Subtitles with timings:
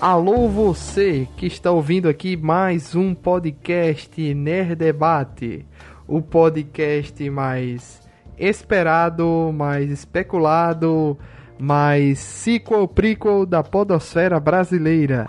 [0.00, 5.64] Alô você que está ouvindo aqui mais um podcast Nerd Debate,
[6.06, 8.00] o podcast mais
[8.38, 11.16] esperado, mais especulado,
[11.58, 15.26] mais sequel prequel da podosfera brasileira.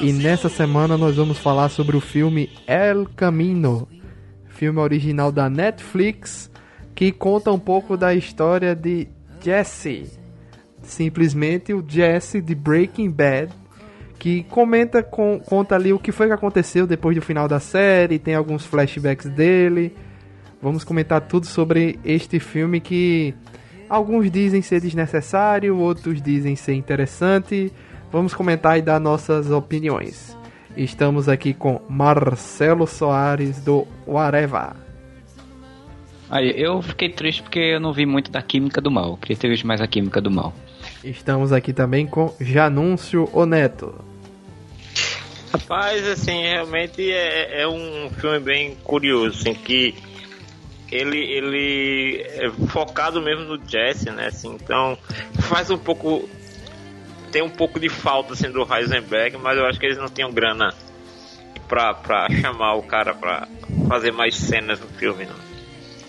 [0.00, 3.88] E nessa semana nós vamos falar sobre o filme El Camino,
[4.48, 6.50] filme original da Netflix,
[6.94, 9.08] que conta um pouco da história de
[9.40, 10.10] Jesse,
[10.82, 13.52] simplesmente o Jesse de Breaking Bad,
[14.18, 18.18] que comenta com, conta ali o que foi que aconteceu depois do final da série,
[18.18, 19.94] tem alguns flashbacks dele.
[20.62, 23.34] Vamos comentar tudo sobre este filme que
[23.88, 27.72] alguns dizem ser desnecessário, outros dizem ser interessante.
[28.10, 30.36] Vamos comentar e dar nossas opiniões.
[30.76, 34.76] Estamos aqui com Marcelo Soares do Areva.
[36.30, 39.16] Aí, eu fiquei triste porque eu não vi muito da Química do Mal.
[39.18, 40.52] queria ter visto mais a Química do Mal.
[41.02, 43.94] Estamos aqui também com Janúncio Oneto.
[45.52, 49.94] Rapaz, assim, realmente é, é um filme bem curioso, assim, que
[50.96, 54.96] ele, ele é focado mesmo no Jesse, né, assim, então
[55.40, 56.28] faz um pouco,
[57.32, 60.32] tem um pouco de falta, assim, do Heisenberg, mas eu acho que eles não tinham
[60.32, 60.72] grana
[61.66, 63.48] pra, pra chamar o cara pra
[63.88, 65.34] fazer mais cenas no filme, não.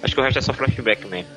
[0.03, 1.31] Acho que o resto é só flashback mesmo.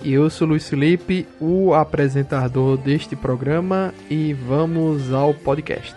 [0.00, 5.96] E eu sou Luiz Felipe, o apresentador deste programa, e vamos ao podcast.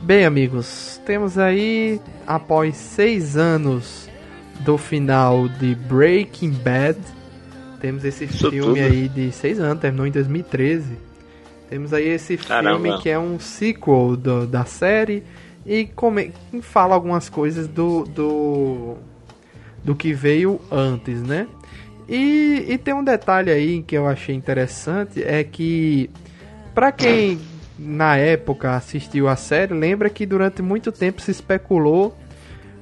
[0.00, 4.03] Bem, amigos, temos aí, após seis anos
[4.60, 6.98] do final de Breaking Bad,
[7.80, 8.92] temos esse Isso filme tudo.
[8.92, 10.96] aí de seis anos, terminou em 2013.
[11.68, 12.80] Temos aí esse Caramba.
[12.80, 15.22] filme que é um sequel do, da série
[15.66, 16.32] e come,
[16.62, 18.96] fala algumas coisas do, do,
[19.82, 21.46] do que veio antes, né?
[22.08, 26.10] E, e tem um detalhe aí que eu achei interessante, é que
[26.74, 27.38] para quem
[27.78, 32.16] na época assistiu a série, lembra que durante muito tempo se especulou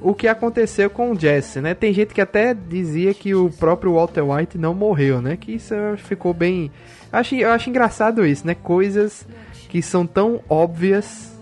[0.02, 1.74] o que aconteceu com o Jesse, né?
[1.74, 5.36] Tem gente que até dizia que o próprio Walter White não morreu, né?
[5.36, 6.70] Que isso ficou bem.
[7.12, 8.54] Eu acho, eu acho engraçado isso, né?
[8.54, 9.26] Coisas
[9.68, 11.32] que são tão óbvias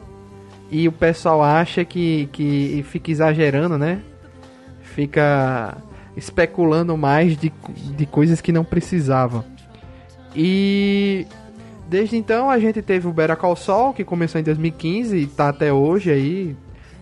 [0.70, 4.00] e o pessoal acha que, que fica exagerando, né?
[4.82, 5.76] Fica
[6.16, 7.52] especulando mais de,
[7.96, 9.44] de coisas que não precisavam.
[10.34, 11.26] E
[11.90, 15.48] Desde então a gente teve o Better Call Saul, que começou em 2015 e tá
[15.48, 16.56] até hoje aí.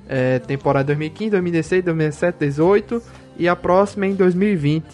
[0.09, 3.03] É, temporada 2015, 2016, 2017, 2018
[3.39, 4.85] e a próxima em 2020.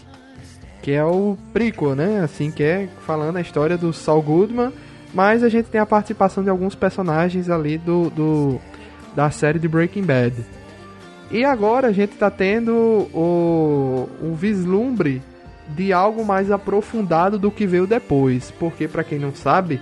[0.83, 2.21] Que é o prequel, né?
[2.21, 4.73] Assim que é falando a história do Saul Goodman.
[5.15, 8.61] Mas a gente tem a participação de alguns personagens ali do, do
[9.15, 10.35] da série de Breaking Bad.
[11.31, 12.73] E agora a gente tá tendo
[13.15, 15.23] o, um vislumbre
[15.69, 18.51] de algo mais aprofundado do que veio depois.
[18.51, 19.81] Porque, para quem não sabe,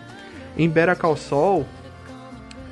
[0.56, 1.66] em Better Call Saul,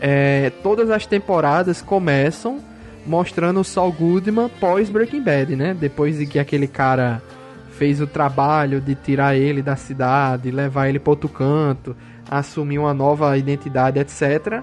[0.00, 2.60] é, todas as temporadas começam
[3.06, 5.74] mostrando o Saul Goodman pós Breaking Bad, né?
[5.74, 7.22] Depois de que aquele cara
[7.72, 11.96] fez o trabalho de tirar ele da cidade, levar ele para outro canto,
[12.30, 14.62] assumir uma nova identidade, etc.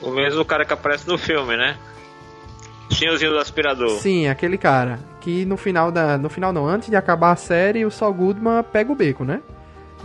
[0.00, 1.76] O mesmo cara que aparece no filme, né?
[2.90, 3.90] Senhorzinho do aspirador.
[3.98, 4.98] Sim, aquele cara.
[5.20, 6.16] Que no final da.
[6.16, 9.42] No final não, antes de acabar a série, o Saul Goodman pega o beco, né?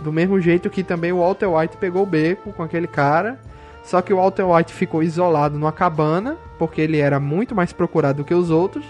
[0.00, 3.38] Do mesmo jeito que também o Walter White pegou o beco com aquele cara.
[3.84, 8.18] Só que o Walter White ficou isolado numa cabana, porque ele era muito mais procurado
[8.18, 8.84] do que os outros.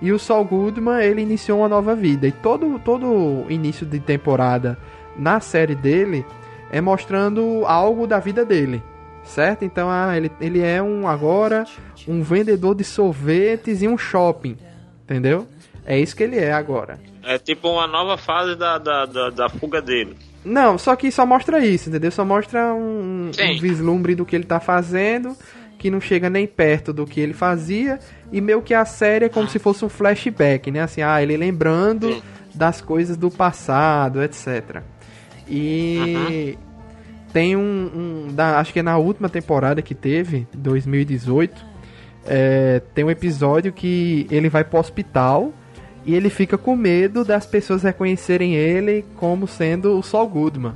[0.00, 2.26] E o Saul Goodman, ele iniciou uma nova vida.
[2.26, 4.78] E todo, todo início de temporada
[5.16, 6.24] na série dele
[6.70, 8.82] é mostrando algo da vida dele
[9.24, 9.64] certo?
[9.64, 11.64] Então ah, ele, ele é um agora
[12.06, 14.56] um vendedor de sorvetes em um shopping,
[15.04, 15.46] entendeu?
[15.84, 16.98] É isso que ele é agora.
[17.22, 20.16] É tipo uma nova fase da, da, da, da fuga dele.
[20.44, 22.10] Não, só que só mostra isso, entendeu?
[22.10, 25.36] Só mostra um, um, vislumbre do que ele tá fazendo,
[25.78, 27.98] que não chega nem perto do que ele fazia,
[28.32, 30.80] e meio que a série é como se fosse um flashback, né?
[30.80, 32.22] Assim, ah, ele lembrando Sim.
[32.54, 34.82] das coisas do passado, etc.
[35.48, 36.56] E.
[36.56, 36.72] Uhum
[37.32, 37.90] tem um,
[38.28, 41.64] um da, acho que é na última temporada que teve, 2018,
[42.26, 45.52] é, tem um episódio que ele vai pro hospital
[46.04, 50.72] e ele fica com medo das pessoas reconhecerem ele como sendo o Saul Goodman.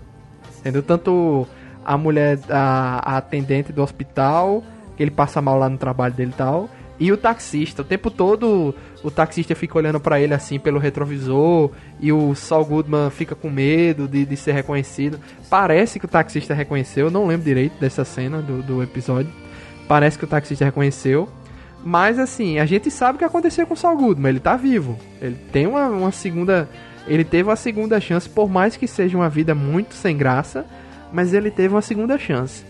[0.61, 0.83] Entendeu?
[0.83, 1.47] Tanto
[1.85, 4.63] a mulher, a, a atendente do hospital,
[4.97, 6.69] que ele passa mal lá no trabalho dele e tal,
[6.99, 11.71] E o taxista, o tempo todo o taxista fica olhando para ele assim pelo retrovisor
[12.01, 15.21] e o Saul Goodman fica com medo de, de ser reconhecido.
[15.51, 19.31] Parece que o taxista reconheceu, não lembro direito dessa cena do, do episódio.
[19.87, 21.29] Parece que o taxista reconheceu.
[21.89, 24.99] Mas assim, a gente sabe o que aconteceu com o Saul Goodman, ele tá vivo.
[25.23, 26.69] Ele tem uma, uma segunda.
[27.07, 30.67] Ele teve uma segunda chance, por mais que seja uma vida muito sem graça,
[31.13, 32.65] mas ele teve uma segunda chance.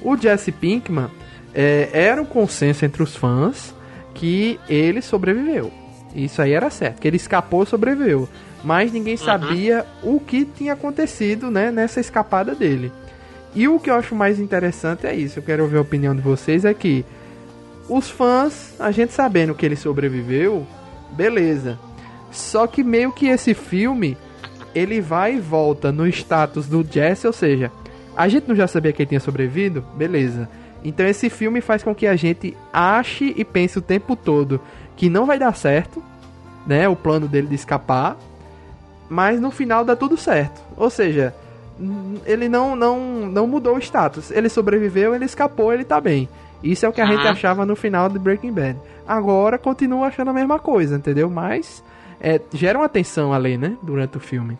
[0.00, 1.08] O Jesse Pinkman
[1.52, 3.74] é, era um consenso entre os fãs
[4.14, 5.72] que ele sobreviveu.
[6.14, 8.28] Isso aí era certo, que ele escapou, sobreviveu.
[8.62, 9.24] Mas ninguém uhum.
[9.24, 12.92] sabia o que tinha acontecido, né, nessa escapada dele.
[13.52, 16.22] E o que eu acho mais interessante é isso, eu quero ouvir a opinião de
[16.22, 17.04] vocês, é que
[17.90, 20.64] os fãs, a gente sabendo que ele sobreviveu,
[21.10, 21.76] beleza.
[22.30, 24.16] Só que meio que esse filme,
[24.72, 27.72] ele vai e volta no status do Jesse, ou seja,
[28.16, 29.84] a gente não já sabia que ele tinha sobrevivido?
[29.96, 30.48] Beleza.
[30.84, 34.60] Então esse filme faz com que a gente ache e pense o tempo todo
[34.96, 36.02] que não vai dar certo,
[36.66, 38.16] né, o plano dele de escapar,
[39.08, 40.60] mas no final dá tudo certo.
[40.76, 41.34] Ou seja,
[42.24, 44.30] ele não não não mudou o status.
[44.30, 46.28] Ele sobreviveu, ele escapou, ele tá bem.
[46.62, 48.78] Isso é o que a gente achava no final de Breaking Bad.
[49.06, 51.30] Agora continua achando a mesma coisa, entendeu?
[51.30, 51.82] Mas
[52.20, 54.58] é, gera uma tensão ali, né, durante o filme.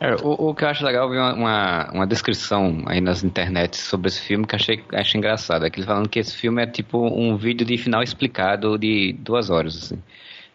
[0.00, 3.24] É, o, o, que eu acho legal, eu vi uma, uma, uma, descrição aí nas
[3.24, 5.66] internet sobre esse filme que achei, achei engraçado.
[5.66, 9.12] É que eles falando que esse filme é tipo um vídeo de final explicado de
[9.18, 10.00] duas horas, assim.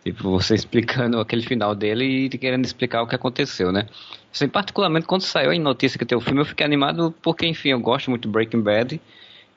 [0.02, 3.86] Tipo, você explicando aquele final dele e querendo explicar o que aconteceu, né?
[4.34, 7.70] Assim, particularmente quando saiu em notícia que tem o filme, eu fiquei animado porque, enfim,
[7.70, 9.02] eu gosto muito de Breaking Bad.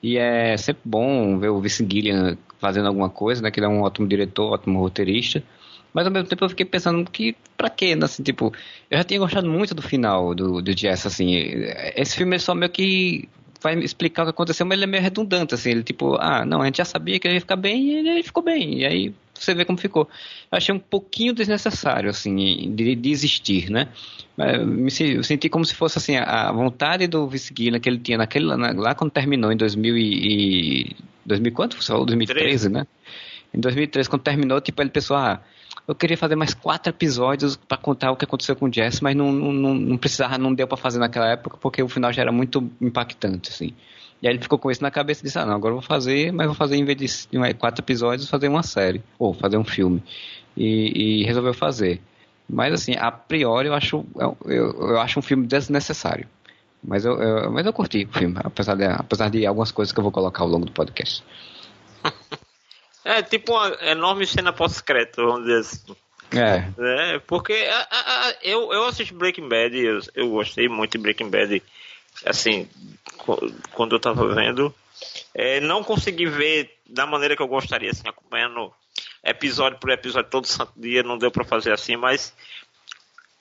[0.07, 3.51] E é sempre bom ver o Vince Gillian fazendo alguma coisa, né?
[3.51, 5.43] Que ele é um ótimo diretor, ótimo roteirista.
[5.93, 8.05] Mas ao mesmo tempo eu fiquei pensando que pra quê, né?
[8.05, 8.53] Assim, tipo,
[8.89, 11.33] eu já tinha gostado muito do final do, do Jess, assim.
[11.93, 13.27] Esse filme é só meio que
[13.61, 15.71] vai explicar o que aconteceu, mas ele é meio redundante, assim.
[15.71, 18.23] Ele, tipo, ah, não, a gente já sabia que ele ia ficar bem e ele
[18.23, 18.79] ficou bem.
[18.79, 20.07] E aí você vê como ficou.
[20.51, 23.89] Eu achei um pouquinho desnecessário, assim, de, de existir, né?
[24.37, 28.17] Me, eu senti como se fosse, assim, a vontade do Vince Gillian que ele tinha
[28.17, 30.95] naquele, lá quando terminou em 2000 e...
[31.25, 31.81] 2000 quanto?
[31.81, 32.05] Você falou?
[32.05, 32.69] 2013, 13.
[32.69, 32.87] né?
[33.53, 35.41] Em 2013, quando terminou, tipo, ele pensou, ah
[35.87, 39.15] eu queria fazer mais quatro episódios para contar o que aconteceu com o Jesse, mas
[39.15, 42.31] não, não, não precisava, não deu para fazer naquela época, porque o final já era
[42.31, 43.73] muito impactante, assim.
[44.21, 45.87] E aí ele ficou com isso na cabeça e disse, ah, não, agora eu vou
[45.87, 49.63] fazer, mas vou fazer em vez de quatro episódios, fazer uma série, ou fazer um
[49.63, 50.03] filme.
[50.55, 52.01] E, e resolveu fazer.
[52.49, 56.27] Mas assim, a priori eu acho, eu, eu, acho um filme desnecessário.
[56.83, 59.99] Mas eu, eu, mas eu curti o filme, apesar de, apesar de algumas coisas que
[59.99, 61.23] eu vou colocar ao longo do podcast.
[63.05, 65.95] É tipo uma enorme cena pós-crédito, vamos dizer assim.
[66.35, 67.13] É.
[67.13, 70.97] é porque a, a, a, eu, eu assisti Breaking Bad, eu, eu gostei muito de
[70.97, 71.63] Breaking Bad,
[72.25, 72.69] assim,
[73.73, 74.73] quando eu tava vendo.
[75.33, 78.73] É, não consegui ver da maneira que eu gostaria, assim, acompanhando
[79.23, 82.33] episódio por episódio todo santo dia, não deu para fazer assim, mas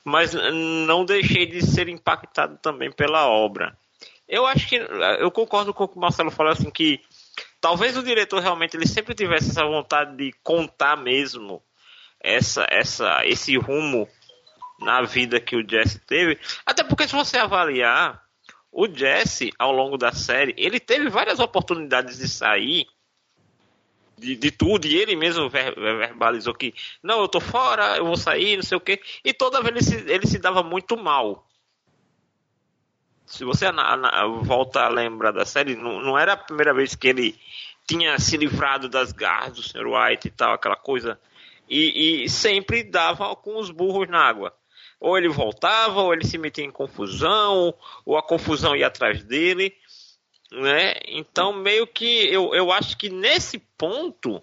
[0.05, 3.77] mas não deixei de ser impactado também pela obra.
[4.29, 7.01] Eu acho que eu concordo com o que o Marcelo falou assim que
[7.61, 11.61] talvez o diretor realmente ele sempre tivesse essa vontade de contar mesmo
[12.21, 14.09] essa, essa, esse rumo
[14.79, 16.39] na vida que o Jesse teve.
[16.65, 18.23] Até porque se você avaliar
[18.77, 22.87] o Jesse ao longo da série, ele teve várias oportunidades de sair
[24.19, 28.17] de, de tudo, e ele mesmo ver, verbalizou que não, eu tô fora, eu vou
[28.17, 31.47] sair, não sei o que, e toda vez ele se, ele se dava muito mal
[33.27, 33.67] se você
[34.43, 37.39] volta a lembrar da série, não, não, era a primeira vez que ele
[37.87, 39.87] tinha se livrado das garras do Sr.
[39.87, 41.19] White e tal, aquela coisa.
[41.69, 44.55] E, e, sempre dava com os burros na água.
[44.99, 47.75] Ou ele voltava, ou ele se metia em confusão,
[48.05, 49.75] ou a confusão ia atrás dele.
[50.51, 50.95] Né?
[51.07, 54.41] Então, meio que eu, eu acho que nesse ponto,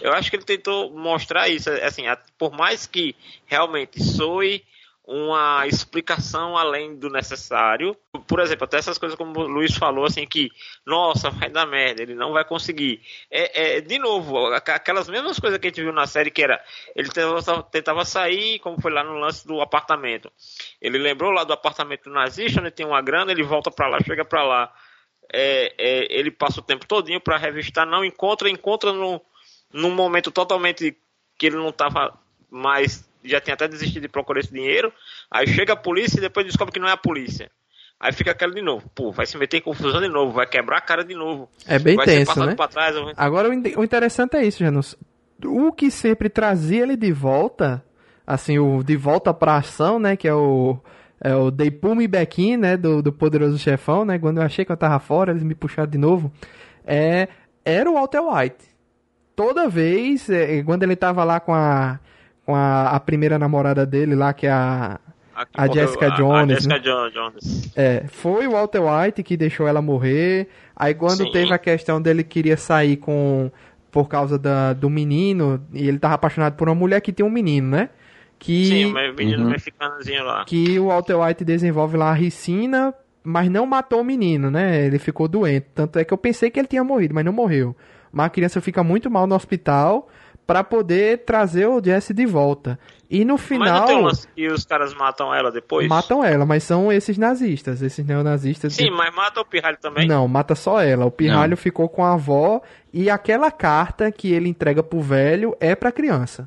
[0.00, 1.70] eu acho que ele tentou mostrar isso.
[1.70, 2.02] Assim,
[2.36, 3.14] por mais que
[3.46, 4.64] realmente soe
[5.04, 7.96] uma explicação além do necessário.
[8.26, 10.50] Por exemplo, até essas coisas como o Luiz falou, assim, que,
[10.86, 13.02] nossa, vai dar merda, ele não vai conseguir.
[13.30, 16.62] É, é de novo, aquelas mesmas coisas que a gente viu na série, que era,
[16.94, 20.30] ele tentava, tentava sair, como foi lá no lance do apartamento.
[20.80, 24.24] Ele lembrou lá do apartamento nazista, onde tem uma grana, ele volta para lá, chega
[24.24, 24.72] para lá,
[25.32, 29.20] é, é, ele passa o tempo todinho para revistar, não encontra, encontra no,
[29.72, 30.96] num momento totalmente
[31.38, 32.16] que ele não estava
[32.48, 34.92] mais já tinha até desistido de procurar esse dinheiro.
[35.30, 37.50] Aí chega a polícia e depois descobre que não é a polícia.
[38.02, 38.90] Aí fica aquela de novo.
[38.94, 41.48] Pô, vai se meter em confusão de novo, vai quebrar a cara de novo.
[41.68, 42.56] É bem vai tenso, né?
[42.68, 44.96] Trás, Agora o interessante é isso, Janus.
[45.44, 47.84] O que sempre trazia ele de volta,
[48.26, 50.78] assim, o de volta pra ação, né, que é o
[51.24, 54.76] é o Deipumi Bequin, né, do, do Poderoso Chefão, né, quando eu achei que eu
[54.76, 56.32] tava fora, eles me puxaram de novo,
[56.84, 57.28] é,
[57.64, 58.64] era o Walter White.
[59.36, 62.00] toda vez, é, quando ele tava lá com a
[62.52, 65.00] com a, a primeira namorada dele lá, que é a
[65.54, 66.50] a, Jessica Jones.
[66.50, 67.10] A, Jessica né?
[67.10, 67.72] Jones.
[67.74, 70.48] É, foi o Walter White que deixou ela morrer.
[70.76, 71.32] Aí quando Sim.
[71.32, 73.50] teve a questão dele queria sair com
[73.90, 77.30] por causa da, do menino, e ele tava apaixonado por uma mulher que tem um
[77.30, 77.90] menino, né?
[78.38, 79.50] Que, Sim, o menino uhum.
[79.50, 80.44] mexicanozinho lá.
[80.46, 84.86] Que o Walter White desenvolve lá a ricina, mas não matou o menino, né?
[84.86, 85.66] Ele ficou doente.
[85.74, 87.76] Tanto é que eu pensei que ele tinha morrido, mas não morreu.
[88.10, 90.08] Mas a criança fica muito mal no hospital
[90.52, 92.78] para poder trazer o Jesse de volta.
[93.08, 94.02] E no final.
[94.02, 95.88] Mas e os caras matam ela depois?
[95.88, 98.74] Matam ela, mas são esses nazistas, esses neonazistas.
[98.74, 100.06] Sim, mas mata o pirralho também?
[100.06, 101.06] Não, mata só ela.
[101.06, 101.56] O pirralho Não.
[101.56, 102.60] ficou com a avó
[102.92, 106.46] e aquela carta que ele entrega pro velho é pra criança.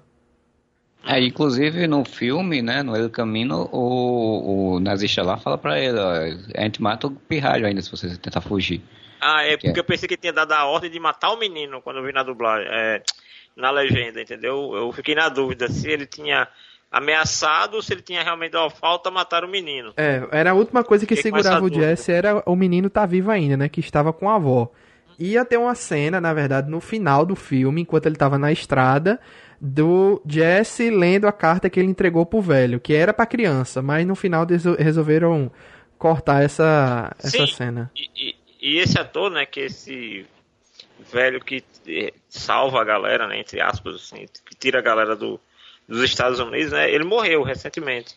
[1.04, 5.98] É, inclusive no filme, né, no El Camino, o, o nazista lá fala pra ele,
[5.98, 6.12] ó,
[6.56, 8.84] a gente mata o pirralho ainda se você tentar fugir.
[9.20, 9.82] Ah, é porque é.
[9.82, 12.22] eu pensei que tinha dado a ordem de matar o menino quando eu vi na
[12.22, 12.68] dublagem.
[12.70, 13.02] É,
[13.56, 14.74] na legenda, entendeu?
[14.76, 16.48] Eu fiquei na dúvida se ele tinha
[16.92, 19.94] ameaçado ou se ele tinha realmente dado falta matar o menino.
[19.98, 23.32] É, era a última coisa que fiquei segurava o Jesse era o menino tá vivo
[23.32, 23.70] ainda, né?
[23.70, 24.72] Que estava com a avó.
[25.18, 29.20] Ia ter uma cena, na verdade, no final do filme, enquanto ele estava na estrada,
[29.60, 34.06] do Jesse lendo a carta que ele entregou pro velho, que era pra criança, mas
[34.06, 34.46] no final
[34.78, 35.52] resolveram
[35.98, 37.92] cortar essa, essa Sim, cena.
[37.96, 40.26] E, e, e esse ator, né, que esse
[41.12, 45.40] velho que eh, salva a galera, né, entre aspas, assim, que tira a galera do,
[45.88, 48.16] dos Estados Unidos, né, ele morreu recentemente.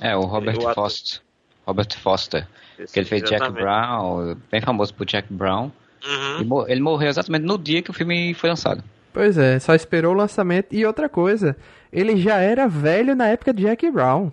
[0.00, 1.20] É, o Robert ele, Foster.
[1.66, 2.48] Robert Foster.
[2.78, 3.54] Esse, que ele fez exatamente.
[3.54, 5.70] Jack Brown, bem famoso por Jack Brown.
[6.04, 6.64] Uhum.
[6.66, 8.82] Ele morreu exatamente no dia que o filme foi lançado.
[9.12, 10.68] Pois é, só esperou o lançamento.
[10.74, 11.56] E outra coisa,
[11.92, 14.32] ele já era velho na época de Jack Brown.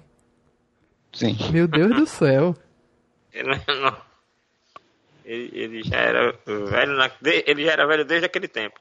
[1.11, 1.35] Sim.
[1.51, 2.55] Meu Deus do céu.
[3.33, 3.95] Ele não,
[5.27, 8.79] ele, ele já era velho, na, ele já era velho desde aquele tempo.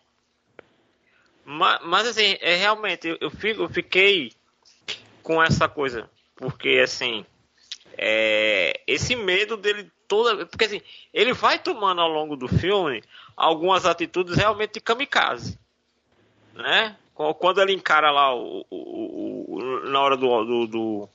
[1.45, 4.33] Mas, mas assim, é realmente, eu, fico, eu fiquei
[5.25, 7.27] com essa coisa, porque assim,
[7.99, 10.81] é, esse medo dele toda, porque assim,
[11.13, 13.03] ele vai tomando ao longo do filme
[13.37, 15.59] algumas atitudes realmente de kamikaze,
[16.55, 16.97] né?
[17.13, 21.09] Quando ele encara lá o, o, o na hora do, do, do,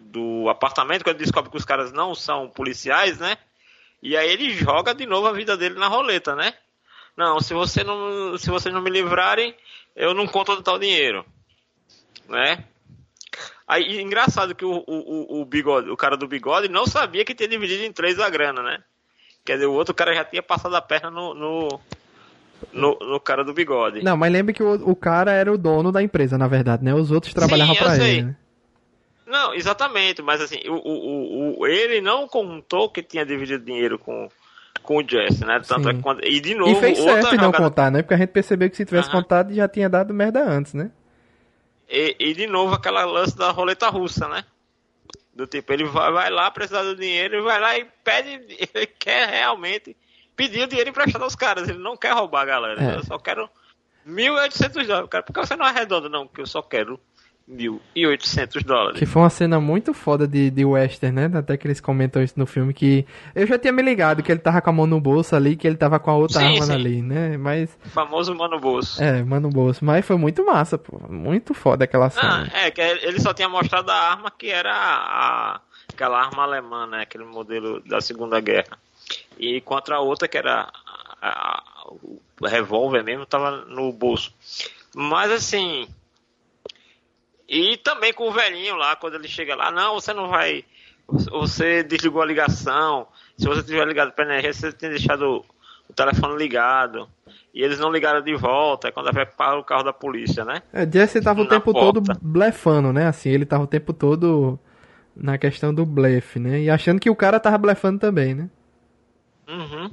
[0.00, 3.38] do apartamento, quando ele descobre que os caras não são policiais, né?
[4.02, 6.52] E aí ele joga de novo a vida dele na roleta, né?
[7.16, 9.54] Não, se você não, se vocês não me livrarem,
[9.94, 11.24] eu não conto o tal dinheiro,
[12.28, 12.64] né?
[13.68, 17.48] Aí engraçado que o, o, o, bigode, o cara do bigode não sabia que tinha
[17.48, 18.82] dividido em três a grana, né?
[19.44, 21.80] Quer dizer, o outro cara já tinha passado a perna no, no,
[22.72, 24.02] no, no cara do bigode.
[24.02, 26.94] Não, mas lembra que o, o cara era o dono da empresa, na verdade, né?
[26.94, 28.22] Os outros trabalhavam para ele.
[28.22, 28.36] Né?
[29.32, 34.28] Não, exatamente, mas assim, o, o, o, ele não contou que tinha dividido dinheiro com,
[34.82, 35.58] com o Jesse, né?
[35.66, 36.70] Tanto é quando, e de novo.
[36.70, 38.02] E fez certo em não contar, né?
[38.02, 39.22] Porque a gente percebeu que se tivesse uhum.
[39.22, 40.90] contado já tinha dado merda antes, né?
[41.88, 44.44] E, e, de novo aquela lance da roleta russa, né?
[45.34, 48.32] Do tipo, ele vai, vai lá precisar do dinheiro, ele vai lá e pede,
[48.74, 49.96] ele quer realmente
[50.36, 52.96] pedir o dinheiro emprestado aos caras, ele não quer roubar a galera, é.
[52.96, 53.48] eu só quero
[54.06, 55.08] 1.800 dólares.
[55.08, 56.26] Por que você não arredonda, não?
[56.26, 57.00] Porque eu só quero
[57.52, 58.98] 1.800 dólares.
[58.98, 61.38] Que foi uma cena muito foda de, de western, né?
[61.38, 64.40] Até que eles comentam isso no filme, que eu já tinha me ligado que ele
[64.40, 66.66] tava com a mão no bolso ali, que ele tava com a outra sim, arma
[66.66, 66.72] sim.
[66.72, 67.36] ali, né?
[67.36, 67.78] Mas...
[67.84, 69.02] O famoso mano bolso.
[69.02, 69.84] É, mano bolso.
[69.84, 70.98] Mas foi muito massa, pô.
[71.08, 72.50] Muito foda aquela cena.
[72.52, 75.60] Ah, é, que ele só tinha mostrado a arma que era a...
[75.92, 77.02] aquela arma alemã, né?
[77.02, 78.78] Aquele modelo da Segunda Guerra.
[79.38, 80.68] E contra a outra, que era
[81.20, 84.32] a, a, o revólver mesmo, tava no bolso.
[84.94, 85.88] Mas assim
[87.52, 90.64] e também com o velhinho lá, quando ele chega lá, não, você não vai.
[91.06, 93.06] Você desligou a ligação.
[93.36, 95.44] Se você tiver ligado para a energia, você tem deixado
[95.86, 97.06] o telefone ligado.
[97.52, 100.62] E eles não ligaram de volta, é quando vai para o carro da polícia, né?
[100.72, 102.00] É, Jesse tava o tempo porta.
[102.00, 103.06] todo blefando, né?
[103.06, 104.58] Assim, ele tava o tempo todo
[105.14, 106.58] na questão do blefe, né?
[106.58, 108.48] E achando que o cara tava blefando também, né?
[109.46, 109.90] Uhum.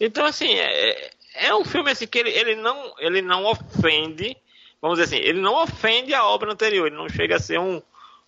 [0.00, 4.36] Então, assim, é, é um filme assim que ele, ele, não, ele não ofende
[4.80, 7.82] vamos dizer assim, ele não ofende a obra anterior, ele não chega a ser um,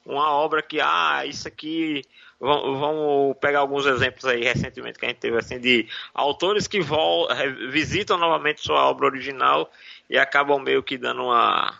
[0.05, 2.03] uma obra que, ah, isso aqui.
[2.43, 7.29] Vamos, pegar alguns exemplos aí recentemente que a gente teve, assim, de autores que vol,
[7.71, 9.71] visitam novamente sua obra original
[10.09, 11.79] e acabam meio que dando uma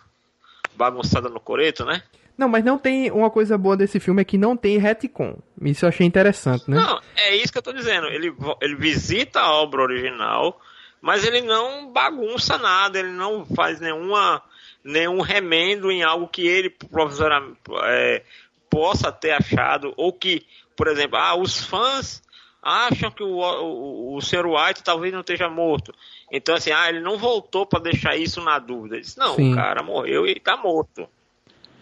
[0.75, 2.03] bagunçada no coreto, né?
[2.37, 5.37] Não, mas não tem uma coisa boa desse filme é que não tem retcon.
[5.63, 6.77] Isso eu achei interessante, né?
[6.77, 8.07] Não, é isso que eu tô dizendo.
[8.07, 10.59] Ele, ele visita a obra original,
[11.01, 14.41] mas ele não bagunça nada, ele não faz nenhuma
[14.83, 16.75] nenhum remendo em algo que ele
[17.83, 18.23] é,
[18.69, 20.45] possa ter achado, ou que,
[20.75, 22.21] por exemplo, ah, os fãs
[22.61, 24.45] acham que o, o, o Sr.
[24.45, 25.93] White talvez não esteja morto.
[26.31, 28.95] Então, assim, ah, ele não voltou para deixar isso na dúvida.
[28.95, 29.51] Ele disse, não, Sim.
[29.51, 31.07] o cara morreu e está morto.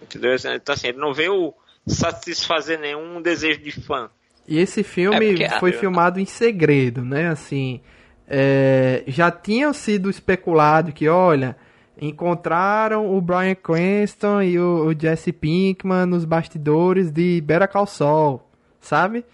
[0.02, 0.36] Entendeu?
[0.36, 1.54] Então, assim, ele não veio
[1.86, 4.10] satisfazer nenhum desejo de fã.
[4.48, 7.28] E esse filme é foi filmado em segredo, né?
[7.28, 7.82] Assim,
[8.28, 11.56] é, já tinham sido especulado que, olha,
[12.02, 18.42] encontraram o Brian Cranston e o, o Jesse Pinkman nos bastidores de Better Call Saul,
[18.80, 19.26] sabe?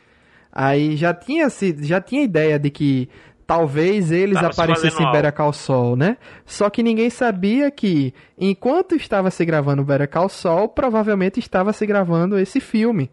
[0.52, 3.10] Aí já tinha sido, já tinha ideia de que
[3.46, 6.18] talvez eles Tava aparecessem em Better Call Saul, né?
[6.46, 11.86] Só que ninguém sabia que enquanto estava se gravando Better Call Saul, provavelmente estava se
[11.86, 13.12] gravando esse filme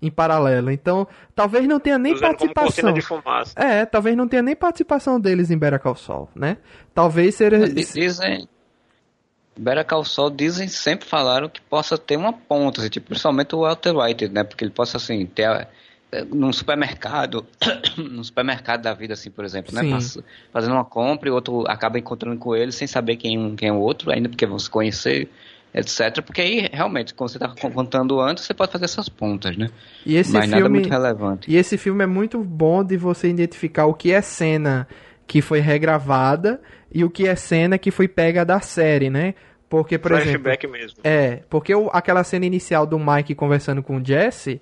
[0.00, 0.70] em paralelo.
[0.70, 2.92] Então, talvez não tenha nem participação.
[2.92, 3.54] de fumaça.
[3.56, 6.58] É, talvez não tenha nem participação deles em Better Call Saul, né?
[6.94, 8.48] Talvez seja Dizem
[9.56, 13.60] Better Call Saul dizem sempre falaram que possa ter uma ponta, assim, tipo, principalmente o
[13.60, 14.42] Walter White, né?
[14.44, 15.66] Porque ele possa assim ter a,
[16.30, 17.46] num supermercado,
[17.96, 19.82] num supermercado da vida, assim, por exemplo, né?
[20.52, 23.72] fazendo uma compra e o outro acaba encontrando com ele sem saber quem, quem é
[23.72, 25.28] o outro, ainda porque vão se conhecer,
[25.72, 26.22] etc.
[26.24, 29.70] Porque aí, realmente, como você estava contando antes, você pode fazer essas pontas, né?
[30.06, 31.50] E esse Mas filme, nada muito relevante.
[31.50, 34.86] E esse filme é muito bom de você identificar o que é cena
[35.26, 36.60] que foi regravada
[36.92, 39.34] e o que é cena que foi pega da série, né?
[39.68, 40.80] Porque, por Flashback exemplo.
[40.80, 41.00] mesmo.
[41.02, 44.60] É, porque o, aquela cena inicial do Mike conversando com o Jesse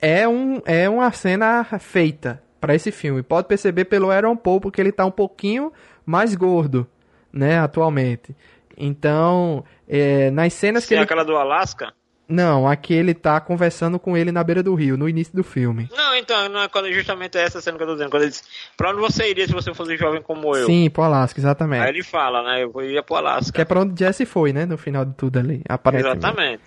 [0.00, 3.22] é, um, é uma cena feita para esse filme.
[3.22, 5.72] Pode perceber pelo Aaron Paul, porque ele tá um pouquinho
[6.04, 6.86] mais gordo,
[7.32, 8.34] né, atualmente.
[8.76, 11.02] Então, é, nas cenas Sim, que ele...
[11.02, 11.92] aquela do Alasca?
[12.28, 15.88] Não, aqui ele tá conversando com ele na beira do rio, no início do filme.
[15.96, 18.10] Não, então, não é quando justamente é essa cena que eu tô dizendo.
[18.10, 18.42] Quando ele diz,
[18.76, 20.66] pra onde você iria se você fosse jovem como eu?
[20.66, 21.84] Sim, pro Alasca, exatamente.
[21.84, 23.52] Aí ele fala, né, eu iria pro Alasca.
[23.52, 26.18] Que é pra onde Jesse foi, né, no final de tudo ali, aparentemente.
[26.18, 26.62] Exatamente.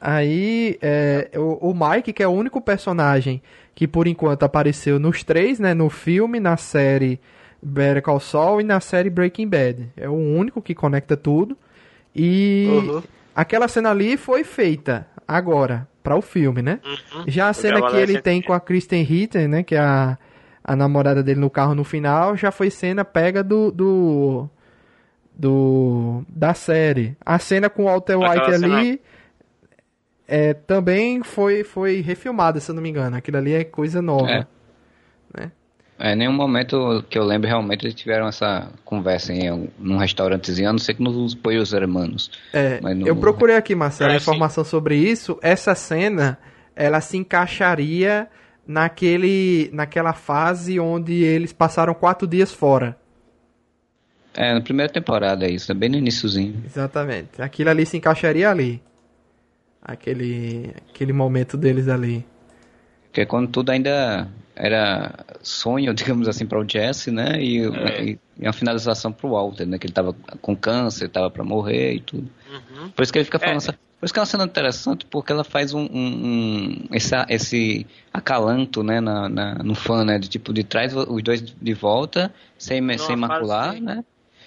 [0.00, 3.42] Aí, é, o, o Mike, que é o único personagem
[3.74, 7.18] que por enquanto apareceu nos três, né, no filme, na série
[7.60, 9.90] Better Call Saul e na série Breaking Bad.
[9.96, 11.58] É o único que conecta tudo.
[12.14, 13.02] E uhum.
[13.36, 16.80] Aquela cena ali foi feita agora para o filme, né?
[16.84, 17.24] Uhum.
[17.28, 20.16] Já a cena que ele tem com a Kristen Ritter, né, que é a,
[20.64, 24.48] a namorada dele no carro no final, já foi cena pega do, do
[25.36, 27.16] do da série.
[27.24, 29.00] A cena com o Walter White ali
[30.26, 33.16] é, também foi, foi refilmada, se eu não me engano.
[33.16, 34.30] Aquilo ali é coisa nova.
[34.30, 34.46] É.
[35.38, 35.52] Né?
[35.98, 40.72] É, nenhum momento que eu lembro realmente eles tiveram essa conversa em num restaurantezinho, a
[40.72, 42.30] não ser que nos Poios Hermanos.
[42.52, 43.06] É, no...
[43.06, 44.70] eu procurei aqui, Marcelo, é, informação sim.
[44.70, 45.38] sobre isso.
[45.42, 46.38] Essa cena,
[46.74, 48.28] ela se encaixaria
[48.66, 52.96] naquele, naquela fase onde eles passaram quatro dias fora.
[54.34, 56.62] É, na primeira temporada é isso, é bem no iníciozinho.
[56.66, 57.40] Exatamente.
[57.40, 58.82] Aquilo ali se encaixaria ali
[59.86, 62.26] aquele, aquele momento deles ali.
[63.12, 67.40] Que é quando tudo ainda era sonho, digamos assim, para o Jesse, né?
[67.40, 68.04] E, é.
[68.04, 69.78] e, e, a finalização para o Walter, né?
[69.78, 72.28] Que ele tava com câncer, tava para morrer e tudo.
[72.50, 72.88] Uhum.
[72.90, 73.58] Por isso que ele fica falando é.
[73.58, 77.14] essa, por isso que é uma cena interessante, porque ela faz um, um, um esse,
[77.28, 81.74] esse acalanto, né, na, na, no fã, né, de tipo, de traz os dois de
[81.74, 84.04] volta, sem, sem macular, fase, né,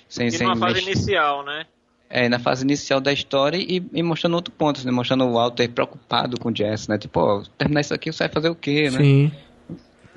[0.08, 1.66] sem, e sem numa fase inicial, né,
[2.10, 4.92] é, na fase inicial da história e, e mostrando outro ponto, né?
[4.92, 6.98] mostrando o Walter preocupado com o Jess, né?
[6.98, 8.98] Tipo, ó, terminar isso aqui, você vai fazer o quê, né?
[8.98, 9.32] Sim.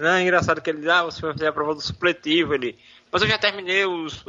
[0.02, 2.76] Não, é engraçado que ele, ah, você vai fazer a prova do supletivo, ele,
[3.12, 4.24] mas eu já terminei os,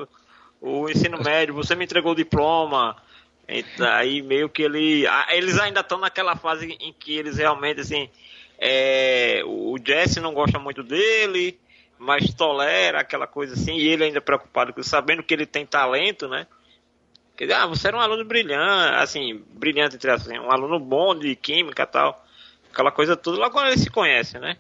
[0.62, 2.96] o ensino médio, você me entregou o diploma,
[3.50, 8.08] e aí meio que ele, eles ainda estão naquela fase em que eles realmente, assim,
[8.60, 11.60] é, o Jesse não gosta muito dele,
[11.98, 16.46] mas tolera aquela coisa assim, e ele ainda preocupado, sabendo que ele tem talento, né?
[17.36, 21.18] Quer dizer, ah, você era um aluno brilhante, assim, brilhante, entre assim, um aluno bom
[21.18, 22.24] de química tal.
[22.72, 24.56] Aquela coisa toda, lá quando ele se conhece, né?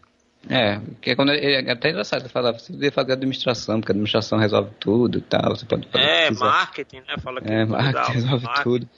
[0.49, 3.93] É, que é quando ele, é até engraçado falar, você deve fazer administração, porque a
[3.93, 7.15] administração resolve tudo e tal, você pode fazer É, marketing, né?
[7.21, 8.63] Fala que é, marketing resolve marketing.
[8.63, 8.89] tudo.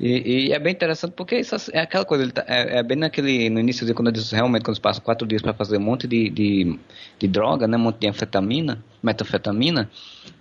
[0.00, 3.50] E, e, é bem interessante porque isso é aquela coisa, tá, é, é, bem naquele,
[3.50, 6.06] no início de quando eles realmente, quando eles passam quatro dias para fazer um monte
[6.06, 6.78] de, de,
[7.18, 9.90] de, droga, né, um monte de anfetamina, metanfetamina,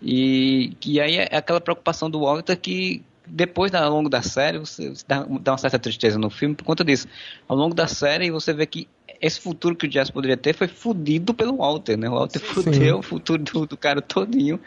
[0.02, 4.90] e, e aí é aquela preocupação do Walter que depois, ao longo da série, você,
[4.90, 7.08] você dá, uma certa tristeza no filme por conta disso.
[7.48, 8.88] Ao longo da série, você vê que
[9.22, 12.10] esse futuro que o Jazz poderia ter foi fudido pelo Walter, né?
[12.10, 12.92] O Walter sim, fudeu sim.
[12.92, 14.60] o futuro do, do cara todinho.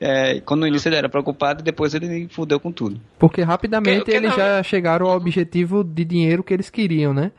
[0.00, 3.00] É, quando no início ele era preocupado, depois ele fudeu com tudo.
[3.18, 4.36] Porque rapidamente que, que eles não...
[4.36, 7.32] já chegaram ao objetivo de dinheiro que eles queriam, né?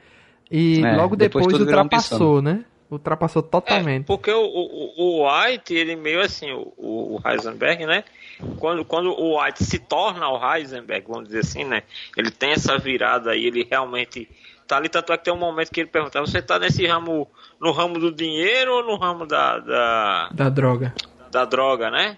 [0.50, 2.64] E é, logo depois, depois ultrapassou, né?
[2.90, 4.04] Ultrapassou totalmente.
[4.04, 8.04] É, porque o, o, o, White, ele meio assim, o, o Heisenberg, né?
[8.58, 11.84] Quando, quando o White se torna o Heisenberg, vamos dizer assim, né?
[12.16, 14.30] Ele tem essa virada aí, ele realmente
[14.68, 17.30] tá ali, tanto é que tem um momento que ele pergunta, você tá nesse ramo,
[17.60, 19.60] no ramo do dinheiro ou no ramo da...
[19.60, 20.94] Da, da droga.
[21.32, 22.18] Da droga, né?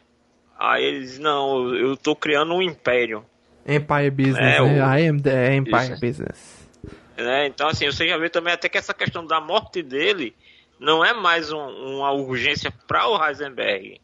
[0.57, 3.23] Aí ele diz, não, eu tô criando um império.
[3.65, 4.62] Empire Business, é, né?
[4.62, 4.97] O...
[4.97, 6.01] I am the Empire Isso.
[6.01, 6.69] Business.
[7.17, 10.36] É, então, assim, você já vê também até que essa questão da morte dele
[10.79, 13.99] não é mais um, uma urgência para o Heisenberg.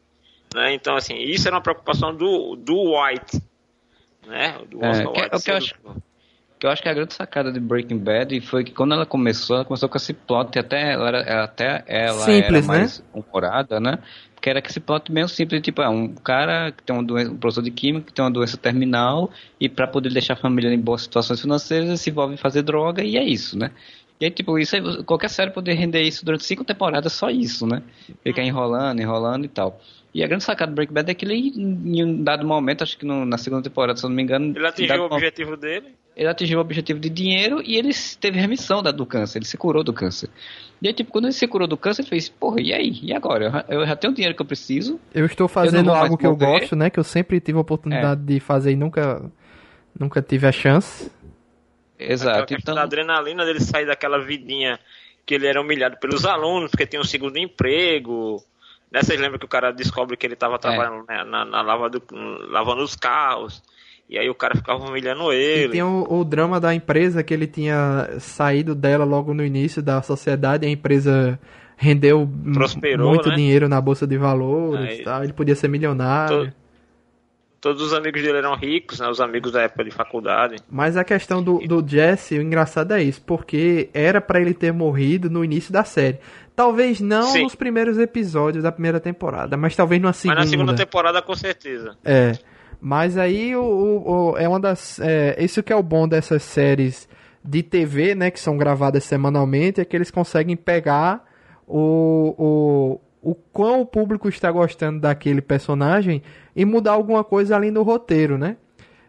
[0.54, 0.74] Né?
[0.74, 3.40] Então, assim, isso era uma preocupação do, do White.
[4.26, 4.58] Né?
[4.68, 5.44] Do é, que, White.
[5.44, 5.80] Que eu, acho, que
[6.64, 9.64] eu acho que a grande sacada de Breaking Bad foi que quando ela começou, ela
[9.64, 13.04] começou com esse plot, até ela, era, até ela Simples, era mais né?
[13.12, 13.98] humorada, né?
[14.44, 17.36] que era esse plot meio simples, tipo, é um cara que tem uma doença, um
[17.38, 20.78] professor de química que tem uma doença terminal e para poder deixar a família em
[20.78, 23.70] boas situações financeiras, ele se envolve em fazer droga e é isso, né?
[24.20, 27.66] E aí, tipo, isso aí, qualquer série poderia render isso durante cinco temporadas, só isso,
[27.66, 27.82] né?
[28.22, 29.80] Ficar enrolando, enrolando e tal.
[30.14, 32.96] E a grande sacada do Breaking Bad é que ele, em um dado momento, acho
[32.96, 34.56] que no, na segunda temporada, se eu não me engano...
[34.56, 35.94] Ele atingiu o objetivo momento, dele?
[36.16, 39.56] Ele atingiu o objetivo de dinheiro e ele teve remissão da, do câncer, ele se
[39.56, 40.30] curou do câncer.
[40.80, 43.00] E aí, tipo, quando ele se curou do câncer, ele fez, porra, e aí?
[43.02, 43.64] E agora?
[43.68, 45.00] Eu já tenho o dinheiro que eu preciso.
[45.12, 46.90] Eu estou fazendo eu algo que eu gosto, né?
[46.90, 48.34] Que eu sempre tive a oportunidade é.
[48.34, 49.28] de fazer e nunca,
[49.98, 51.10] nunca tive a chance.
[51.98, 52.54] Exato.
[52.54, 52.78] Então...
[52.78, 54.78] A adrenalina dele sair daquela vidinha
[55.26, 58.40] que ele era humilhado pelos alunos, porque tinha um segundo emprego.
[58.94, 59.02] Né?
[59.02, 60.58] Vocês lembram que o cara descobre que ele estava é.
[60.58, 61.16] trabalhando é.
[61.16, 62.00] né, na, na lava do,
[62.48, 63.60] lavando os carros.
[64.08, 65.66] E aí o cara ficava humilhando ele.
[65.66, 69.82] E tem o, o, drama da empresa que ele tinha saído dela logo no início
[69.82, 71.40] da sociedade, a empresa
[71.76, 73.34] rendeu Prosperou, muito né?
[73.34, 75.24] dinheiro na bolsa de valores, aí, tal.
[75.24, 76.50] ele podia ser milionário.
[76.50, 76.56] To,
[77.64, 79.08] todos os amigos dele eram ricos, né?
[79.08, 80.56] Os amigos da época de faculdade.
[80.70, 84.70] Mas a questão do, do Jesse, o engraçado é isso, porque era para ele ter
[84.70, 86.18] morrido no início da série.
[86.54, 87.44] Talvez não Sim.
[87.44, 90.40] nos primeiros episódios da primeira temporada, mas talvez numa segunda.
[90.40, 91.96] Mas na segunda temporada com certeza.
[92.04, 92.32] É.
[92.78, 95.00] Mas aí o, o, o, é uma das.
[95.00, 97.08] É, isso que é o bom dessas séries
[97.42, 98.30] de TV, né?
[98.30, 101.24] Que são gravadas semanalmente, é que eles conseguem pegar
[101.66, 106.22] o, o, quão o público está gostando daquele personagem
[106.54, 108.56] e mudar alguma coisa além do roteiro, né?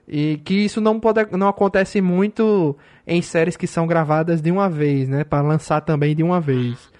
[0.08, 4.69] E que isso não, pode, não acontece muito em séries que são gravadas de uma
[4.69, 5.23] vez, né?
[5.23, 6.91] Para lançar também de uma vez.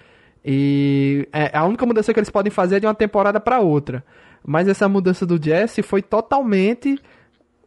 [0.44, 4.04] E é, a única mudança que eles podem fazer é de uma temporada para outra.
[4.44, 6.98] Mas essa mudança do Jesse foi totalmente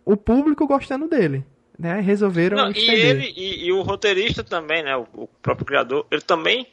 [0.06, 1.44] o público gostando dele.
[1.78, 2.00] Né?
[2.02, 4.96] Resolveram Não, e ele e, e, o roteirista também, né?
[4.96, 6.68] O, o, próprio criador, ele também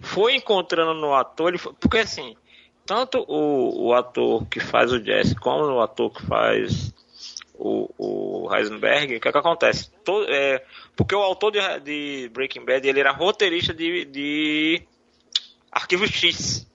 [0.00, 2.36] foi encontrando no ator, ele foi, porque assim,
[2.84, 6.92] tanto o, o ator que faz o Jesse como o ator que faz
[7.54, 9.90] o, o Heisenberg, o que, é que acontece?
[10.04, 10.64] Todo, é,
[10.96, 14.82] porque o autor de, de, Breaking Bad ele era roteirista de, de
[15.70, 16.66] Arquivo X.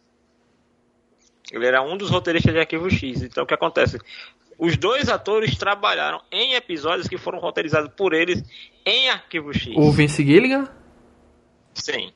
[1.52, 3.22] Ele era um dos roteiristas de Arquivo X.
[3.22, 4.00] Então o que acontece?
[4.58, 8.44] Os dois atores trabalharam em episódios que foram roteirizados por eles
[8.86, 9.74] em Arquivo X.
[9.76, 10.68] O Vince Gilligan?
[11.74, 12.12] Sim.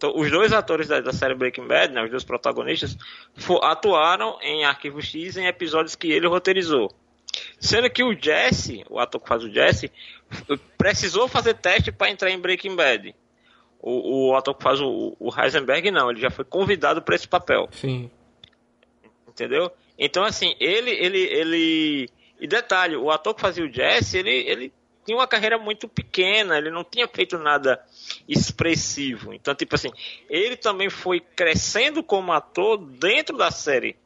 [0.00, 2.96] Então, os dois atores da, da, série Breaking Bad, né, os dois protagonistas,
[3.36, 6.90] for, atuaram em Arquivo X em episódios que ele roteirizou.
[7.58, 9.92] Sendo que o Jesse, o ator que faz o Jesse,
[10.78, 13.14] precisou fazer teste para entrar em Breaking Bad.
[13.78, 17.28] O, o ator que faz o, o Heisenberg, não, ele já foi convidado para esse
[17.28, 17.68] papel.
[17.72, 18.10] Sim
[19.40, 19.72] entendeu?
[19.98, 22.10] Então, assim, ele, ele, ele...
[22.38, 24.72] E detalhe, o ator que fazia o Jesse, ele, ele
[25.04, 27.82] tinha uma carreira muito pequena, ele não tinha feito nada
[28.28, 29.32] expressivo.
[29.32, 29.90] Então, tipo assim,
[30.28, 33.96] ele também foi crescendo como ator dentro da série.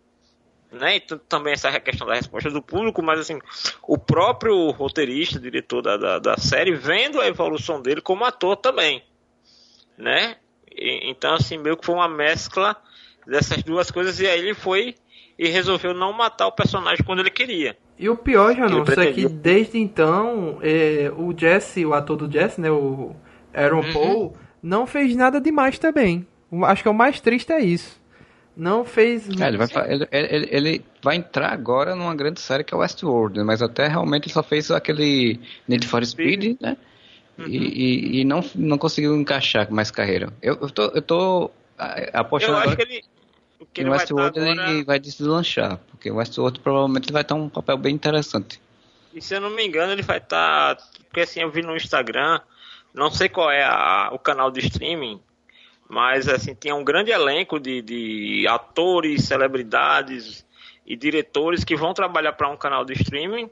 [0.71, 0.97] Né?
[0.97, 3.39] Então, também essa questão da resposta do público, mas assim,
[3.83, 9.05] o próprio roteirista, diretor da, da, da série, vendo a evolução dele como ator também.
[9.97, 10.37] Né?
[10.71, 12.77] E, então, assim, meio que foi uma mescla
[13.27, 14.97] dessas duas coisas, e aí ele foi
[15.39, 17.77] e resolveu não matar o personagem quando ele queria.
[17.99, 22.61] E o pior, Janus, é que desde então é, o Jesse, o ator do Jesse,
[22.61, 23.15] né, o
[23.55, 23.93] Aaron uhum.
[23.93, 26.27] Paul, não fez nada demais também.
[26.65, 28.03] Acho que o mais triste é isso.
[28.57, 29.29] Não fez.
[29.29, 33.39] É, ele, vai, ele, ele, ele, vai entrar agora numa grande série que é Westworld,
[33.39, 33.45] né?
[33.45, 36.77] mas até realmente ele só fez aquele Need for Speed, né?
[37.37, 37.47] Uhum.
[37.49, 40.33] E, e, e, não, não conseguiu encaixar mais carreira.
[40.41, 41.51] Eu, eu, tô, eu tô
[42.13, 42.53] apostando.
[42.53, 42.87] Eu acho agora...
[42.87, 43.05] que ele
[43.59, 44.85] porque o Westworld vai, agora...
[44.85, 48.61] vai deslanchar, porque o Westworld provavelmente vai estar um papel bem interessante.
[49.14, 50.77] E se eu não me engano, ele vai estar.
[51.09, 52.40] Porque assim, eu vi no Instagram,
[52.93, 55.21] não sei qual é a, o canal de streaming,
[55.88, 60.45] mas assim, tinha um grande elenco de, de atores, celebridades
[60.85, 63.49] e diretores que vão trabalhar para um canal de streaming.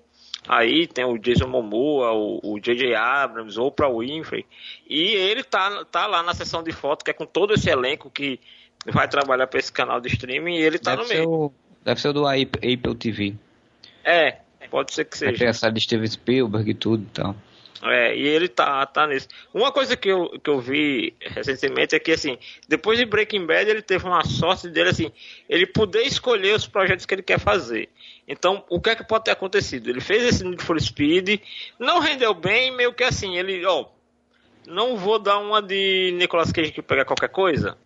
[0.48, 2.96] Aí tem o Jason Momoa, o J.J.
[2.96, 4.44] Abrams, Oprah Winfrey.
[4.88, 8.10] E ele tá, tá lá na sessão de foto, que é com todo esse elenco
[8.10, 8.40] que
[8.86, 11.30] vai trabalhar para esse canal de streaming e ele tá deve no meio.
[11.30, 13.34] O, deve ser o do Apple TV.
[14.04, 14.38] É,
[14.70, 15.38] pode ser que seja.
[15.38, 17.36] Tem a série de Steven Spielberg e tudo e tal.
[17.84, 19.26] É, e ele tá, tá nisso.
[19.52, 23.68] Uma coisa que eu, que eu vi recentemente é que, assim, depois de Breaking Bad,
[23.68, 25.10] ele teve uma sorte dele, assim,
[25.48, 27.88] ele poder escolher os projetos que ele quer fazer.
[28.26, 29.90] Então, o que é que pode ter acontecido?
[29.90, 31.40] Ele fez esse Need for Speed,
[31.76, 33.86] não rendeu bem, meio que assim, ele, ó,
[34.64, 37.76] não vou dar uma de Nicolas Cage que pega qualquer coisa.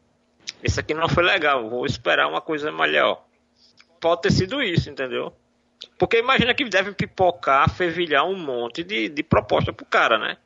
[0.66, 3.24] Esse aqui não foi legal, vou esperar uma coisa melhor.
[4.00, 5.33] Pode ter sido isso, entendeu?
[5.96, 10.37] Porque imagina que deve pipocar, fervilhar um monte de, de proposta pro cara, né?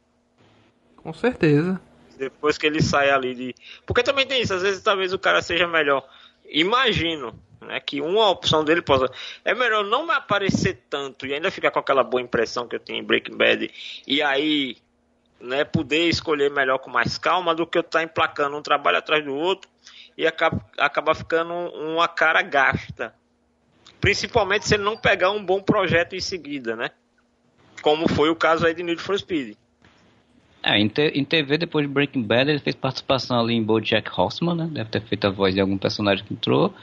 [0.96, 1.80] Com certeza.
[2.18, 3.54] Depois que ele sai ali de.
[3.86, 6.06] Porque também tem isso, às vezes talvez o cara seja melhor.
[6.50, 7.80] Imagino, né?
[7.80, 9.10] Que uma opção dele possa.
[9.42, 12.80] É melhor não me aparecer tanto e ainda ficar com aquela boa impressão que eu
[12.80, 13.70] tinha em Breaking Bad.
[14.06, 14.76] E aí,
[15.40, 18.98] né, poder escolher melhor com mais calma do que eu estar tá emplacando um trabalho
[18.98, 19.70] atrás do outro
[20.20, 23.14] e acaba, acaba ficando uma cara gasta
[24.00, 26.90] Principalmente se ele não pegar um bom projeto em seguida, né?
[27.82, 29.56] Como foi o caso aí de Need for Speed.
[30.62, 34.10] É, em, te, em TV, depois de Breaking Bad, ele fez participação ali em BoJack
[34.14, 34.68] Horseman, né?
[34.72, 36.74] Deve ter feito a voz de algum personagem que entrou.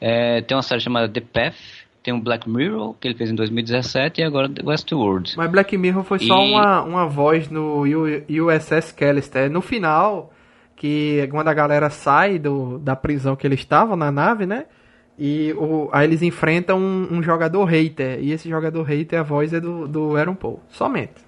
[0.00, 1.56] É, tem uma série chamada The Path,
[2.02, 5.34] tem um Black Mirror, que ele fez em 2017, e agora The Westworld.
[5.36, 6.26] Mas Black Mirror foi e...
[6.26, 9.50] só uma, uma voz no USS Callister.
[9.50, 10.32] No final,
[10.80, 14.64] que quando a galera sai do, da prisão que eles estavam na nave, né?
[15.18, 18.18] E o, aí eles enfrentam um, um, jogador hater.
[18.18, 20.58] E esse jogador hater, a voz é do, do Aaron Paul.
[20.70, 21.20] Somente.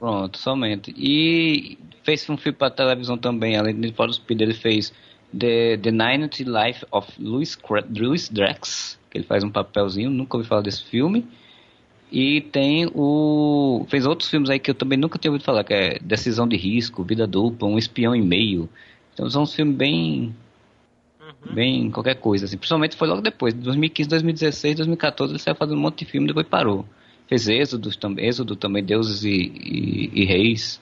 [0.00, 0.94] Pronto, somente.
[0.96, 3.58] E fez um filme para televisão também.
[3.58, 4.90] Além de For Speed, ele fez
[5.38, 7.58] The, The Ninety Life of Louis,
[7.94, 8.98] Louis Drex.
[9.10, 10.08] Que ele faz um papelzinho.
[10.08, 11.26] Nunca ouvi falar desse filme.
[12.10, 13.84] E tem o.
[13.88, 16.56] Fez outros filmes aí que eu também nunca tinha ouvido falar, que é Decisão de
[16.56, 18.68] Risco, Vida Dupla, Um Espião e Meio.
[19.12, 20.34] Então são uns filmes bem
[21.26, 21.54] Uhum.
[21.54, 22.56] Bem, qualquer coisa, assim.
[22.56, 26.46] Principalmente foi logo depois, 2015, 2016, 2014, ele saiu fazendo um monte de filme, depois
[26.46, 26.86] parou.
[27.28, 30.80] Fez Êxodo, também, Êxodo também, Deuses e, e, e Reis.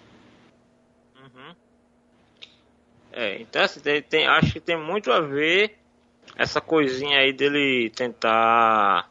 [1.16, 1.54] Uhum.
[3.12, 5.78] É, então assim, tem, tem, acho que tem muito a ver
[6.36, 9.10] essa coisinha aí dele tentar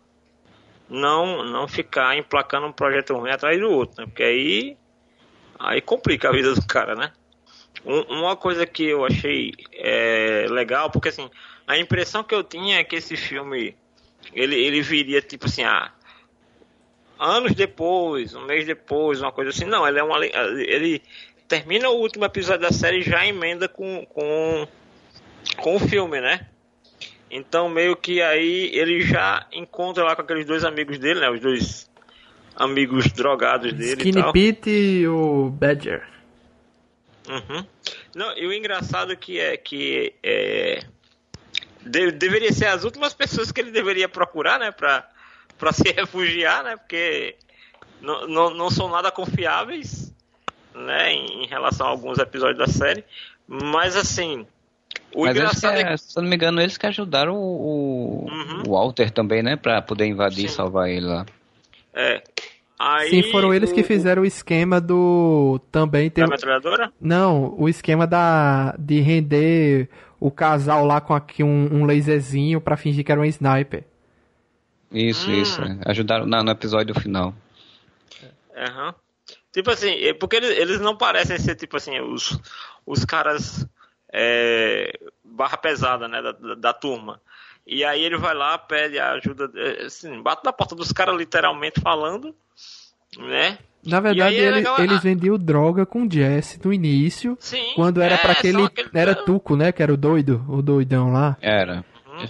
[0.89, 4.07] não não ficar emplacando um projeto ruim atrás do outro, né?
[4.07, 4.77] Porque aí
[5.59, 7.11] aí complica a vida do cara, né?
[7.85, 11.29] Um, uma coisa que eu achei é, legal, porque assim,
[11.67, 13.75] a impressão que eu tinha é que esse filme
[14.33, 15.91] ele, ele viria tipo assim, ah,
[17.19, 19.65] anos depois, um mês depois, uma coisa assim.
[19.65, 21.01] Não, ele é uma ele
[21.47, 24.67] termina o último episódio da série já emenda com com
[25.57, 26.47] com o filme, né?
[27.35, 31.31] Então meio que aí ele já encontra lá com aqueles dois amigos dele, né?
[31.31, 31.89] Os dois
[32.55, 34.31] amigos drogados dele Skinny e tal.
[34.31, 36.07] Pete e o Badger.
[37.27, 37.65] Uhum.
[38.13, 40.83] Não, e o engraçado que é que é,
[41.81, 45.09] de, deveria ser as últimas pessoas que ele deveria procurar, né, pra,
[45.57, 47.35] pra se refugiar, né, porque
[47.99, 50.13] não, não, não são nada confiáveis,
[50.75, 53.03] né, em, em, relação a alguns episódios da série,
[53.47, 54.45] mas assim,
[55.15, 58.63] o mas engraçado é, é, se eu não me engano, eles que ajudaram o, uhum.
[58.67, 60.45] o Walter também, né, pra poder invadir Sim.
[60.45, 61.25] e salvar ele lá.
[61.93, 62.23] É,
[62.85, 63.73] Aí, Sim, foram eles o...
[63.73, 65.57] que fizeram o esquema do.
[65.71, 66.25] Também tem.
[66.25, 66.91] Da metralhadora?
[66.99, 68.75] Não, o esquema da.
[68.77, 73.25] de render o casal lá com aqui um, um laserzinho pra fingir que era um
[73.25, 73.85] sniper.
[74.91, 75.33] Isso, hum.
[75.33, 75.61] isso.
[75.61, 75.77] É.
[75.85, 77.33] Ajudaram no episódio final.
[78.55, 78.87] Aham.
[78.87, 78.93] Uhum.
[79.53, 82.39] Tipo assim, é porque eles, eles não parecem ser, tipo assim, os,
[82.87, 83.67] os caras
[84.13, 87.19] é, barra pesada, né, da, da, da turma.
[87.65, 91.81] E aí ele vai lá, pede ajuda, é, assim, bate na porta dos caras literalmente
[91.81, 92.35] falando,
[93.17, 93.57] né?
[93.85, 94.79] Na verdade, ele, legal...
[94.79, 99.13] eles vendiam droga com Jesse no início, Sim, quando era é, para aquele, aquele, Era
[99.13, 99.71] Tuco, né?
[99.71, 101.35] Que era o doido, o doidão lá.
[101.41, 101.83] Era.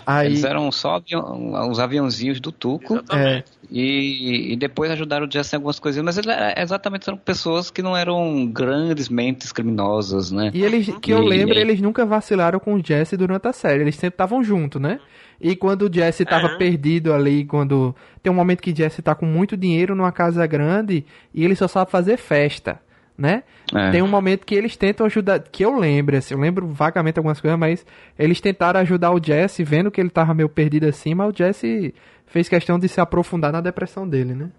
[0.06, 0.27] Aí...
[0.27, 3.03] Eles eram só avião, os aviãozinhos do Tuco.
[3.12, 3.43] É.
[3.71, 6.27] E, e depois ajudaram o Jesse em algumas coisas, mas ele,
[6.58, 10.51] exatamente eram pessoas que não eram grandes mentes criminosas, né?
[10.53, 13.95] E eles, que eu lembro, eles nunca vacilaram com o Jesse durante a série, eles
[13.95, 14.99] sempre estavam juntos, né?
[15.41, 16.58] E quando o Jesse tava uhum.
[16.58, 17.95] perdido ali, quando.
[18.21, 21.67] Tem um momento que Jesse tá com muito dinheiro numa casa grande e ele só
[21.67, 22.79] sabe fazer festa,
[23.17, 23.43] né?
[23.73, 23.91] É.
[23.91, 25.39] Tem um momento que eles tentam ajudar.
[25.39, 27.86] Que eu lembro, assim, eu lembro vagamente algumas coisas, mas
[28.17, 31.93] eles tentaram ajudar o Jesse, vendo que ele tava meio perdido assim, mas o Jesse
[32.26, 34.52] fez questão de se aprofundar na depressão dele, né?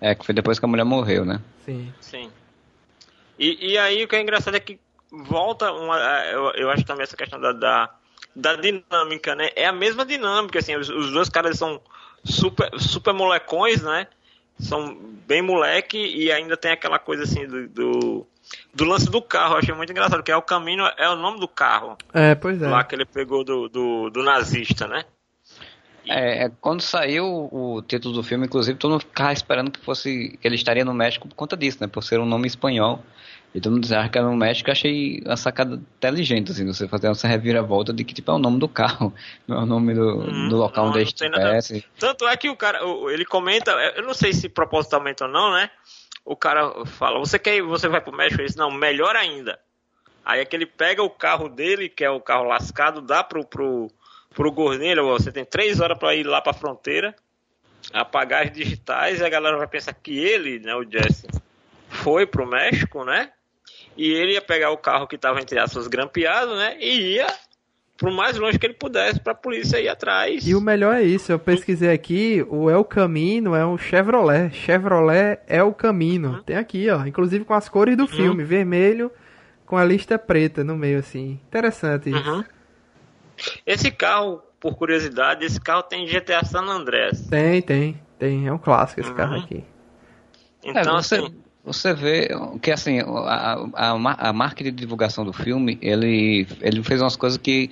[0.00, 1.40] É, que foi depois que a mulher morreu, né?
[1.64, 1.92] Sim.
[2.00, 2.30] Sim.
[3.38, 4.78] E, e aí o que é engraçado é que
[5.10, 5.96] volta uma.
[6.26, 7.90] Eu, eu acho também essa questão da, da
[8.36, 9.48] da dinâmica, né?
[9.56, 11.80] É a mesma dinâmica, assim, os, os dois caras são
[12.22, 14.06] super, super molecões, né?
[14.58, 18.26] São bem moleque e ainda tem aquela coisa assim do, do,
[18.72, 19.54] do lance do carro.
[19.54, 21.96] Eu achei muito engraçado, que é o caminho, é o nome do carro.
[22.12, 22.68] É, pois é.
[22.68, 25.04] Lá que ele pegou do, do, do nazista, né?
[26.08, 30.38] É, é, quando saiu o título do filme, inclusive, todo mundo ficava esperando que fosse
[30.40, 31.88] que ele estaria no México por conta disso, né?
[31.88, 33.02] Por ser um nome espanhol.
[33.56, 37.10] E todo mundo dizia que era no México, achei uma sacada inteligente, assim, você fazer
[37.10, 39.14] essa reviravolta de que, tipo, é o nome do carro,
[39.48, 41.82] não é o nome do, hum, do local não, onde ele estivesse.
[41.98, 45.70] Tanto é que o cara, ele comenta, eu não sei se propositalmente ou não, né?
[46.22, 48.42] O cara fala, você quer você vai pro México?
[48.42, 49.58] Ele diz, não, melhor ainda.
[50.22, 53.42] Aí é que ele pega o carro dele, que é o carro lascado, dá pro,
[53.42, 53.90] pro,
[54.34, 57.16] pro Gornelho, você tem três horas para ir lá pra fronteira,
[57.90, 61.26] apagar as digitais, e a galera vai pensar que ele, né, o Jesse,
[61.88, 63.32] foi pro México, né?
[63.96, 66.76] E ele ia pegar o carro que estava entre aspas grampeado, né?
[66.80, 67.26] E ia
[67.96, 70.46] pro mais longe que ele pudesse para a polícia ir atrás.
[70.46, 74.52] E o melhor é isso, eu pesquisei aqui, o El Camino é um Chevrolet.
[74.54, 76.34] Chevrolet é o Camino.
[76.34, 76.42] Uhum.
[76.42, 78.08] Tem aqui, ó, inclusive com as cores do uhum.
[78.08, 79.10] filme, vermelho
[79.64, 81.40] com a lista preta no meio assim.
[81.48, 82.30] Interessante isso.
[82.30, 82.44] Uhum.
[83.66, 87.26] Esse carro, por curiosidade, esse carro tem GTA San Andreas.
[87.26, 88.46] Tem, tem, tem.
[88.46, 89.16] É um clássico esse uhum.
[89.16, 89.64] carro aqui.
[90.64, 91.34] Então, é, você, assim,
[91.66, 92.28] você vê
[92.62, 97.36] que assim, a, a, a marca de divulgação do filme, ele, ele fez umas coisas
[97.36, 97.70] que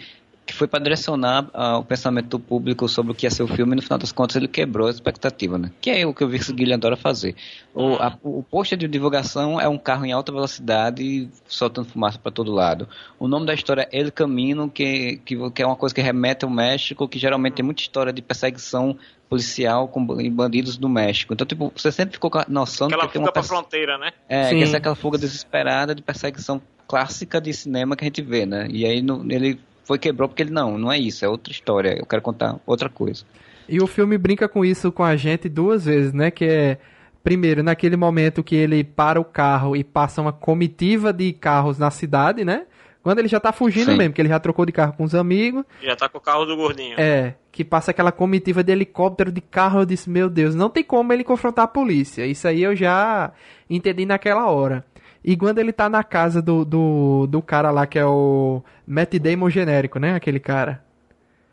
[0.55, 3.49] que foi para direcionar uh, o pensamento do público sobre o que ia ser o
[3.49, 5.73] filme e no final das contas ele quebrou a expectativa, né?
[5.81, 7.35] Que é o que eu vi que o Guilherme adora fazer.
[7.75, 12.31] O, a, o poster de divulgação é um carro em alta velocidade soltando fumaça para
[12.31, 12.89] todo lado.
[13.19, 16.45] O nome da história é El Camino, que, que, que, é uma coisa que remete
[16.45, 18.97] ao México, que geralmente tem muita história de perseguição
[19.29, 21.35] policial com bandidos do México.
[21.35, 23.43] Então, tipo, você sempre ficou com a noção aquela de que tem uma fuga pra
[23.43, 24.13] fronteira, né?
[24.29, 24.59] É, Sim.
[24.59, 28.47] que essa é aquela fuga desesperada de perseguição clássica de cinema que a gente vê,
[28.47, 28.69] né?
[28.71, 31.97] E aí no, ele foi quebrou porque ele não, não é isso, é outra história.
[31.99, 33.25] Eu quero contar outra coisa.
[33.69, 36.31] E o filme brinca com isso com a gente duas vezes, né?
[36.31, 36.79] Que é
[37.23, 41.91] primeiro naquele momento que ele para o carro e passa uma comitiva de carros na
[41.91, 42.67] cidade, né?
[43.03, 43.99] Quando ele já tá fugindo Sim.
[43.99, 45.63] mesmo, que ele já trocou de carro com os amigos.
[45.83, 46.99] Já tá com o carro do gordinho.
[46.99, 50.83] É, que passa aquela comitiva de helicóptero, de carro, eu disse, meu Deus, não tem
[50.83, 52.27] como ele confrontar a polícia.
[52.27, 53.31] Isso aí eu já
[53.69, 54.85] entendi naquela hora.
[55.25, 59.15] E quando ele tá na casa do, do, do cara lá que é o Matt
[59.15, 60.15] Damon genérico, né?
[60.15, 60.85] Aquele cara.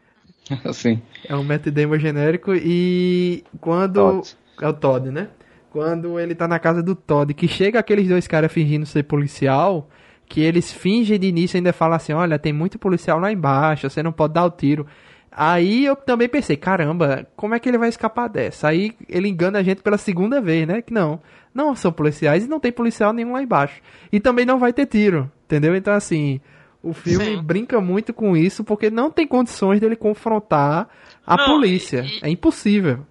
[0.74, 1.02] Sim.
[1.28, 3.96] É o Matt Damon genérico e quando...
[3.96, 4.36] Todd.
[4.62, 5.30] É o Todd, né?
[5.72, 9.90] Quando ele tá na casa do Todd, que chega aqueles dois caras fingindo ser policial,
[10.28, 13.90] que eles fingem de início e ainda falam assim, olha, tem muito policial lá embaixo,
[13.90, 14.86] você não pode dar o tiro.
[15.32, 18.68] Aí eu também pensei, caramba, como é que ele vai escapar dessa?
[18.68, 20.82] Aí ele engana a gente pela segunda vez, né?
[20.82, 21.22] Que não,
[21.54, 23.82] não são policiais e não tem policial nenhum lá embaixo.
[24.12, 25.74] E também não vai ter tiro, entendeu?
[25.74, 26.42] Então, assim,
[26.84, 27.42] o filme Sim.
[27.42, 30.90] brinca muito com isso porque não tem condições dele confrontar
[31.26, 32.04] a não, polícia.
[32.04, 33.06] E, é impossível.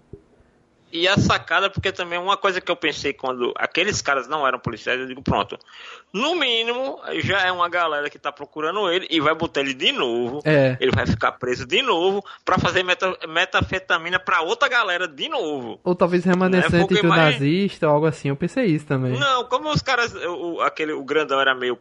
[0.93, 4.59] E a sacada, porque também uma coisa que eu pensei quando aqueles caras não eram
[4.59, 5.59] policiais, eu digo, pronto,
[6.13, 9.93] no mínimo já é uma galera que tá procurando ele e vai botar ele de
[9.93, 10.41] novo.
[10.45, 10.77] É.
[10.81, 15.79] Ele vai ficar preso de novo para fazer meta, metafetamina para outra galera de novo.
[15.85, 17.03] Ou talvez remanescente né?
[17.03, 17.35] do mais...
[17.35, 19.13] nazista ou algo assim, eu pensei isso também.
[19.19, 21.79] Não, como os caras, o, aquele, o grandão era meio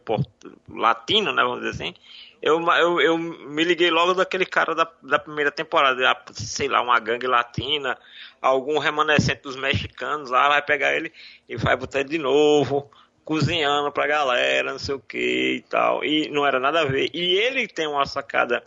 [0.68, 1.94] latino, né, vamos dizer assim,
[2.42, 6.98] eu, eu, eu me liguei logo daquele cara da, da primeira temporada, sei lá, uma
[6.98, 7.98] gangue latina,
[8.40, 11.12] algum remanescente dos mexicanos lá, vai pegar ele
[11.48, 12.90] e vai botar ele de novo,
[13.24, 16.04] cozinhando pra galera, não sei o que e tal.
[16.04, 17.10] E não era nada a ver.
[17.12, 18.62] E ele tem uma sacada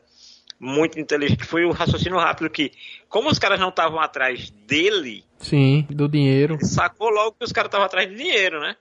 [0.59, 2.71] muito inteligente, foi o raciocínio rápido que,
[3.09, 5.25] como os caras não estavam atrás dele.
[5.37, 6.57] Sim, do dinheiro.
[6.61, 8.77] Sacou logo que os caras estavam atrás de dinheiro, né?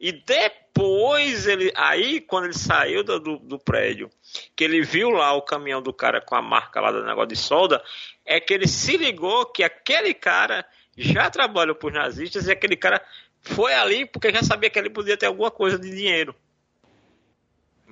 [0.00, 1.72] E depois ele.
[1.74, 4.08] Aí, quando ele saiu do, do, do, prédio,
[4.54, 7.36] que ele viu lá o caminhão do cara com a marca lá do negócio de
[7.36, 7.82] solda,
[8.24, 10.64] é que ele se ligou que aquele cara
[10.96, 13.02] já trabalhou por nazistas e aquele cara
[13.40, 16.34] foi ali porque já sabia que ele podia ter alguma coisa de dinheiro.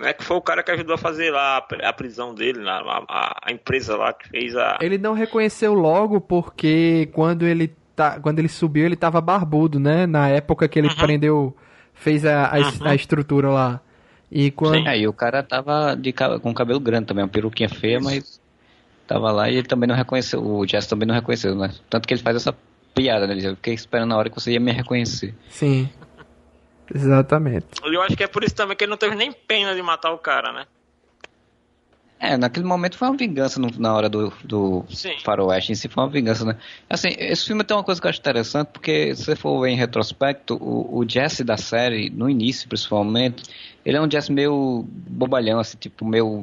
[0.01, 3.41] É que foi o cara que ajudou a fazer lá a prisão dele, a, a,
[3.47, 4.79] a empresa lá que fez a.
[4.81, 10.07] Ele não reconheceu logo porque quando ele tá, quando ele subiu ele tava barbudo, né?
[10.07, 10.97] Na época que ele uhum.
[10.97, 11.57] prendeu
[11.97, 12.87] fez a, a, uhum.
[12.87, 13.81] a estrutura lá.
[14.31, 14.77] E quando...
[14.77, 18.41] Sim, aí o cara tava de, com cabelo grande também, uma peruquinha feia, mas
[19.07, 21.73] tava lá e ele também não reconheceu, o Jess também não reconheceu, né?
[21.89, 22.55] Tanto que ele faz essa
[22.95, 23.37] piada, né?
[23.41, 25.35] Eu fiquei esperando a hora que você ia me reconhecer.
[25.49, 25.89] Sim.
[26.93, 27.67] Exatamente.
[27.85, 30.13] Eu acho que é por isso também que ele não teve nem pena de matar
[30.13, 30.67] o cara, né?
[32.19, 34.85] É, naquele momento foi uma vingança no, na hora do, do
[35.23, 36.57] faroeste em si, foi uma vingança, né?
[36.89, 39.69] Assim, esse filme tem uma coisa que eu acho interessante, porque se você for ver
[39.69, 43.43] em retrospecto, o, o Jesse da série, no início principalmente,
[43.85, 46.43] ele é um Jesse meio bobalhão, assim, tipo, meio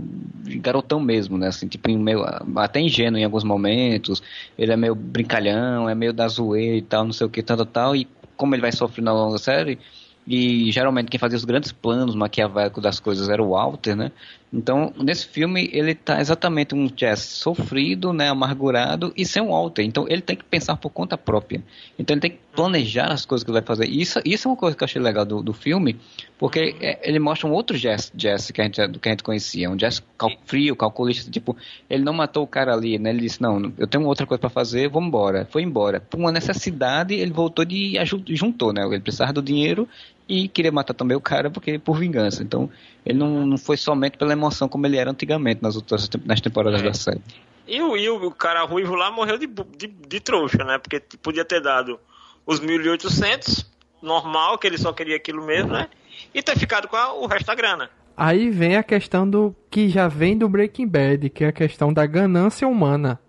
[0.61, 1.47] garotão mesmo, né?
[1.47, 2.23] Assim, tipo, meio,
[2.55, 4.21] até ingênuo em alguns momentos,
[4.55, 7.65] ele é meio brincalhão, é meio da zoeira e tal, não sei o que, tal,
[7.65, 8.07] tal, e
[8.37, 9.79] como ele vai sofrendo ao longo da série,
[10.25, 14.11] e geralmente quem fazia os grandes planos maquiavélicos das coisas era o Walter, né?
[14.53, 19.81] Então, nesse filme, ele tá exatamente um Jesse sofrido, né, amargurado e sem um Walter.
[19.81, 21.63] Então, ele tem que pensar por conta própria.
[21.97, 23.87] Então, ele tem que planejar as coisas que ele vai fazer.
[23.87, 25.99] E isso, isso é uma coisa que eu achei legal do, do filme,
[26.37, 29.71] porque é, ele mostra um outro Jesse, Jesse que, a gente, que a gente conhecia.
[29.71, 31.31] Um Jesse cal, frio, calculista.
[31.31, 31.57] Tipo,
[31.89, 33.09] ele não matou o cara ali, né?
[33.09, 35.47] Ele disse, não, eu tenho outra coisa para fazer, vamos embora.
[35.49, 35.99] Foi embora.
[35.99, 37.95] Por uma necessidade, ele voltou de
[38.29, 38.85] juntou, né?
[38.85, 39.89] Ele precisava do dinheiro
[40.27, 42.43] e queria matar também o cara porque por vingança.
[42.43, 42.69] Então,
[43.05, 46.81] ele não, não foi somente pela emoção como ele era antigamente nas outras nas temporadas
[46.81, 46.83] é.
[46.83, 47.21] da série.
[47.67, 50.77] E o, e o cara ruivo lá morreu de, de, de trouxa, né?
[50.77, 51.99] Porque podia ter dado
[52.45, 53.65] os 1.800,
[54.01, 55.87] normal, que ele só queria aquilo mesmo, né?
[56.33, 57.89] E ter ficado com a, o resto da grana.
[58.15, 61.91] Aí vem a questão do que já vem do Breaking Bad, que é a questão
[61.91, 63.19] da ganância humana.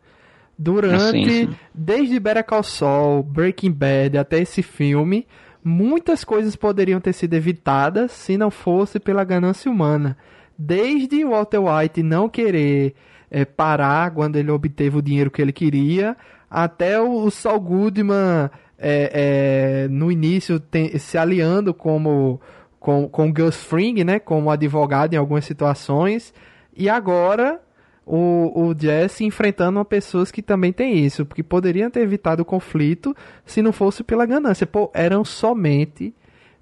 [0.57, 1.57] Durante, sim, sim.
[1.73, 5.27] desde Better Call Saul, Breaking Bad até esse filme,
[5.65, 10.17] muitas coisas poderiam ter sido evitadas se não fosse pela ganância humana.
[10.57, 12.95] Desde Walter White não querer
[13.31, 16.17] é, parar quando ele obteve o dinheiro que ele queria,
[16.51, 22.41] até o, Saul Goodman é, é, no início tem, se aliando como
[22.79, 26.35] com, com Gus Fring, né, como advogado em algumas situações,
[26.77, 27.61] e agora
[28.07, 32.45] o, o Jesse enfrentando uma pessoas que também tem isso, porque poderiam ter evitado o
[32.45, 34.67] conflito se não fosse pela ganância.
[34.67, 36.15] Pô, eram somente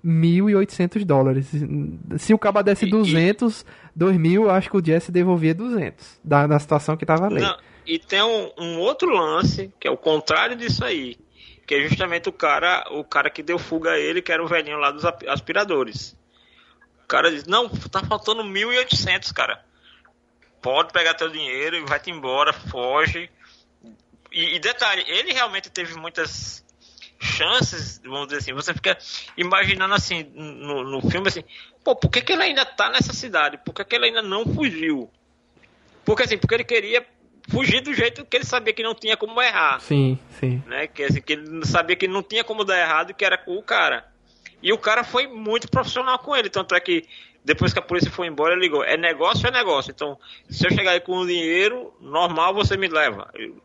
[0.04, 1.50] 1.800 dólares.
[2.18, 3.66] Se o cabo desse 200,
[3.98, 7.40] 2.000, eu acho que o Jesse devolvia 200 da, da situação que tava ali.
[7.40, 11.16] Não, e tem um, um, outro lance, que é o contrário disso aí,
[11.66, 14.48] que é justamente o cara, o cara que deu fuga a ele, que era o
[14.48, 16.16] velhinho lá dos aspiradores.
[17.04, 19.71] O cara diz, não, tá faltando 1.800, cara
[20.62, 23.28] pode pegar teu dinheiro e vai-te embora, foge.
[24.30, 26.64] E, e, detalhe, ele realmente teve muitas
[27.20, 28.96] chances, vamos dizer assim, você fica
[29.36, 31.44] imaginando assim, no, no filme assim,
[31.84, 33.58] pô, por que, que ele ainda tá nessa cidade?
[33.58, 35.10] Por que, que ele ainda não fugiu?
[36.04, 37.06] Porque assim, porque ele queria
[37.48, 39.80] fugir do jeito que ele sabia que não tinha como errar.
[39.80, 40.62] Sim, sim.
[40.66, 40.86] Né?
[40.86, 43.62] Que, assim, que ele sabia que não tinha como dar errado, que era com o
[43.62, 44.06] cara.
[44.62, 47.04] E o cara foi muito profissional com ele, tanto é que
[47.44, 49.90] depois que a polícia foi embora, ele ligou: é negócio, é negócio.
[49.90, 50.18] Então,
[50.48, 53.28] se eu chegar aí com o dinheiro, normal você me leva.
[53.34, 53.56] Eu,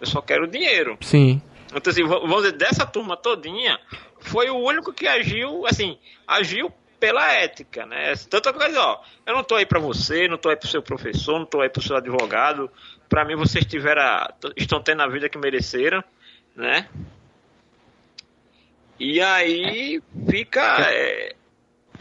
[0.00, 0.96] eu só quero dinheiro.
[1.00, 1.42] Sim.
[1.74, 3.78] Então, assim, vamos dizer, dessa turma todinha,
[4.20, 8.14] foi o único que agiu, assim, agiu pela ética, né?
[8.30, 11.38] Tanta coisa, ó, eu não tô aí para você, não tô aí pro seu professor,
[11.38, 12.70] não tô aí pro seu advogado.
[13.08, 16.04] Para mim, vocês tiveram, estão tendo a vida que mereceram,
[16.54, 16.88] né?
[19.00, 20.00] E aí
[20.30, 20.86] fica.
[20.90, 21.34] É,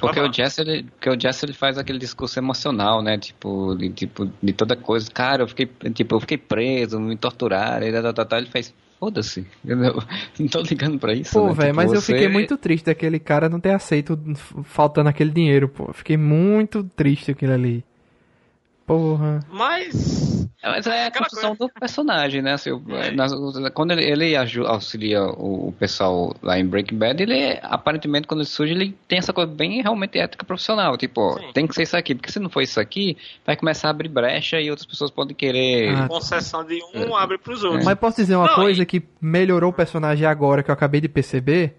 [0.01, 3.17] porque o Jesse, ele, porque o Jesse ele faz aquele discurso emocional, né?
[3.17, 5.09] Tipo, de, tipo, de toda coisa.
[5.11, 8.39] Cara, eu fiquei, tipo, eu fiquei preso, me torturaram, e tal, tal, tal.
[8.39, 9.77] Ele faz, foda-se, eu
[10.39, 11.33] não tô ligando pra isso.
[11.33, 11.53] Pô, né?
[11.53, 11.97] velho, tipo, mas você...
[11.97, 14.19] eu fiquei muito triste daquele cara não ter aceito
[14.63, 15.91] faltando aquele dinheiro, pô.
[15.93, 17.83] Fiquei muito triste aquilo ali.
[18.91, 19.39] Porra.
[19.49, 20.49] Mas.
[20.61, 21.73] Mas é a construção coisa...
[21.73, 22.53] do personagem, né?
[22.53, 23.11] Assim, é.
[23.11, 23.31] nas,
[23.73, 28.49] quando ele, ele auxilia o, o, pessoal lá em Breaking Bad, ele aparentemente, quando ele
[28.49, 30.97] surge, ele tem essa coisa bem realmente ética profissional.
[30.97, 31.53] Tipo, Sim.
[31.53, 34.09] tem que ser isso aqui, porque se não for isso aqui, vai começar a abrir
[34.09, 35.95] brecha e outras pessoas podem querer.
[35.95, 37.21] Ah, concessão de um é.
[37.21, 37.85] abre pros outros.
[37.85, 38.85] Mas posso dizer uma não, coisa e...
[38.85, 41.77] que melhorou o personagem agora que eu acabei de perceber?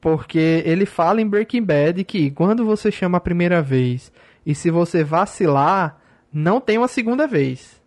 [0.00, 4.12] Porque ele fala em Breaking Bad que quando você chama a primeira vez
[4.46, 6.00] e se você vacilar
[6.32, 7.80] não tem uma segunda vez.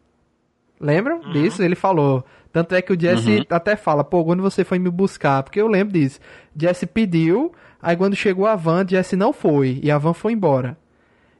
[0.79, 1.31] Lembram uhum.
[1.31, 1.63] disso?
[1.63, 2.23] Ele falou.
[2.51, 3.45] Tanto é que o Jesse uhum.
[3.49, 5.43] até fala, pô, quando você foi me buscar?
[5.43, 6.19] Porque eu lembro disso.
[6.55, 9.79] Jesse pediu, aí quando chegou a van, Jesse não foi.
[9.83, 10.77] E a van foi embora.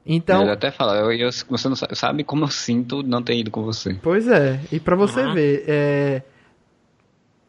[0.05, 0.41] Então.
[0.41, 3.49] Ele até fala, eu, eu, você não sabe, sabe, como eu sinto não ter ido
[3.49, 3.97] com você.
[4.01, 4.59] Pois é.
[4.71, 5.33] E para você uhum.
[5.33, 6.21] ver, é,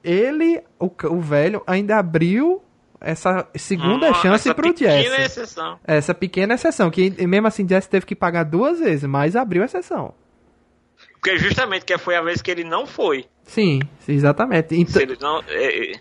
[0.02, 2.62] ele, o, o velho, ainda abriu
[3.00, 5.22] essa segunda chance essa pro Jesse.
[5.22, 5.78] Exceção.
[5.84, 6.90] Essa pequena exceção.
[6.90, 10.14] Que mesmo assim, Jesse teve que pagar duas vezes, mas abriu exceção.
[11.12, 13.26] Porque justamente que foi a vez que ele não foi.
[13.42, 14.74] Sim, exatamente.
[14.76, 14.92] Então...
[14.92, 16.00] Se, ele não, é, é,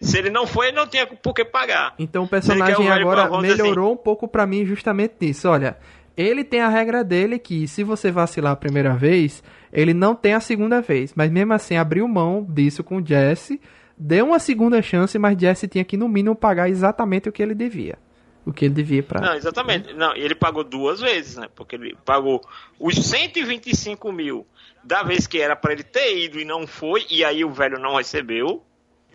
[0.00, 1.94] se ele não foi, ele não tinha por que pagar.
[1.98, 3.94] Então o personagem agora melhorou assim.
[3.94, 5.48] um pouco para mim justamente nisso.
[5.48, 5.76] Olha,
[6.16, 9.42] ele tem a regra dele que se você vacilar a primeira vez,
[9.72, 11.12] ele não tem a segunda vez.
[11.14, 13.60] Mas mesmo assim, abriu mão disso com o Jesse
[13.96, 17.54] deu uma segunda chance, mas Jesse tinha que no mínimo pagar exatamente o que ele
[17.54, 17.98] devia.
[18.44, 19.20] O que ele devia para.
[19.20, 19.92] Não, exatamente.
[19.92, 21.48] Não, ele pagou duas vezes, né?
[21.54, 22.40] Porque ele pagou
[22.78, 24.46] os 125 mil
[24.84, 27.78] da vez que era para ele ter ido e não foi, e aí o velho
[27.78, 28.62] não recebeu.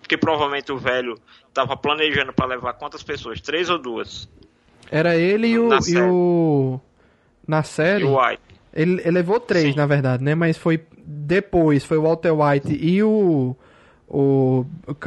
[0.01, 1.15] Porque provavelmente o velho
[1.47, 3.39] estava planejando para levar quantas pessoas?
[3.39, 4.27] Três ou duas?
[4.91, 5.69] Era ele e o.
[5.69, 5.99] Na série.
[5.99, 6.81] E o...
[7.47, 8.03] Na série.
[8.03, 8.41] E o White.
[8.73, 9.75] Ele, ele levou três, Sim.
[9.75, 10.35] na verdade, né?
[10.35, 13.55] Mas foi depois, foi o Walter White e o
[14.11, 14.65] o,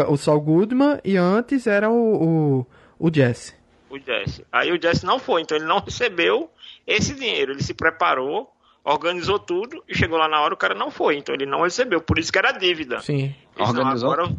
[0.09, 2.67] o Saul Goodman e antes era o, o,
[2.99, 3.55] o Jesse.
[3.91, 4.45] O Jesse.
[4.51, 6.51] Aí o Jesse não foi, então ele não recebeu
[6.87, 8.51] esse dinheiro ele se preparou,
[8.83, 12.01] organizou tudo e chegou lá na hora o cara não foi, então ele não recebeu,
[12.01, 13.01] por isso que era dívida.
[13.01, 13.35] Sim.
[13.59, 14.13] Organizou?
[14.13, 14.37] Agora...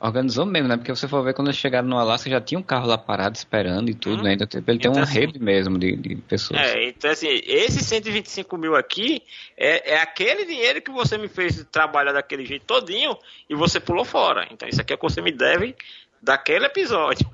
[0.00, 0.76] Organizou mesmo, né?
[0.76, 3.36] Porque você for ver quando eles chegaram no Alasca já tinha um carro lá parado
[3.36, 4.24] esperando e tudo, hum.
[4.24, 4.34] né?
[4.34, 6.60] Então, ele tem então, uma assim, rede mesmo de, de pessoas.
[6.60, 9.22] É, então assim, esse 125 mil aqui
[9.56, 13.16] é, é aquele dinheiro que você me fez trabalhar daquele jeito todinho
[13.50, 14.46] e você pulou fora.
[14.52, 15.74] Então isso aqui é o que você me deve
[16.22, 17.28] daquele episódio.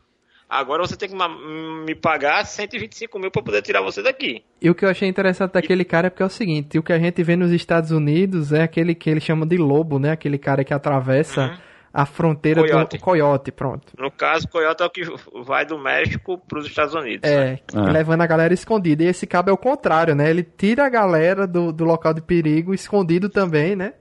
[0.48, 4.42] Agora você tem que me pagar 125 mil para poder tirar você daqui.
[4.62, 6.92] E o que eu achei interessante daquele cara é porque é o seguinte: o que
[6.92, 10.12] a gente vê nos Estados Unidos é aquele que eles chamam de lobo, né?
[10.12, 11.56] Aquele cara que atravessa uhum.
[11.94, 12.98] A fronteira coiote.
[12.98, 13.92] do coiote, pronto.
[13.96, 15.02] No caso, coiote é o que
[15.44, 17.30] vai do México para os Estados Unidos.
[17.30, 17.58] É, né?
[17.72, 17.82] ah.
[17.82, 19.04] levando a galera escondida.
[19.04, 20.28] E esse cabo é o contrário, né?
[20.28, 23.92] Ele tira a galera do, do local de perigo, escondido também, né?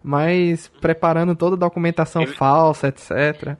[0.00, 2.32] Mas preparando toda a documentação Ele...
[2.32, 3.58] falsa, etc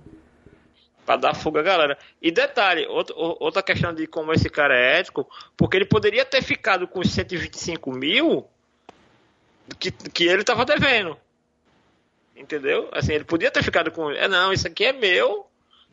[1.05, 1.99] para dar fuga à galera.
[2.23, 6.41] E detalhe, outro, outra questão de como esse cara é ético, porque ele poderia ter
[6.41, 8.47] ficado com os 125 mil
[9.77, 11.17] que, que ele estava devendo.
[12.41, 12.89] Entendeu?
[12.91, 14.11] Assim, ele podia ter ficado com.
[14.11, 15.47] É, não, isso aqui é meu,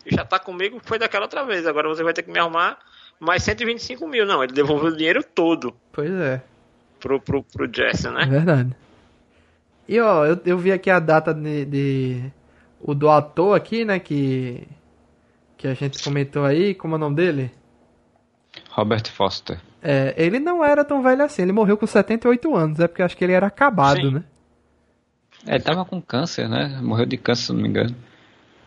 [0.06, 2.80] já está comigo, foi daquela outra vez, agora você vai ter que me arrumar
[3.20, 4.26] mais 125 mil.
[4.26, 5.76] Não, ele devolveu o dinheiro todo.
[5.92, 6.42] Pois é.
[7.02, 8.24] Pro, pro, pro Jesse, né?
[8.24, 8.76] É verdade.
[9.90, 12.32] E ó, eu, eu vi aqui a data de, de
[12.80, 14.66] o do ator aqui, né, que
[15.58, 17.52] que a gente comentou aí, como é o nome dele?
[18.70, 19.60] Robert Foster.
[19.82, 23.18] É, ele não era tão velho assim, ele morreu com 78 anos, é porque acho
[23.18, 24.14] que ele era acabado, Sim.
[24.14, 24.24] né?
[25.48, 26.80] É, ele tava com câncer, né?
[26.82, 27.96] Morreu de câncer, se não me engano.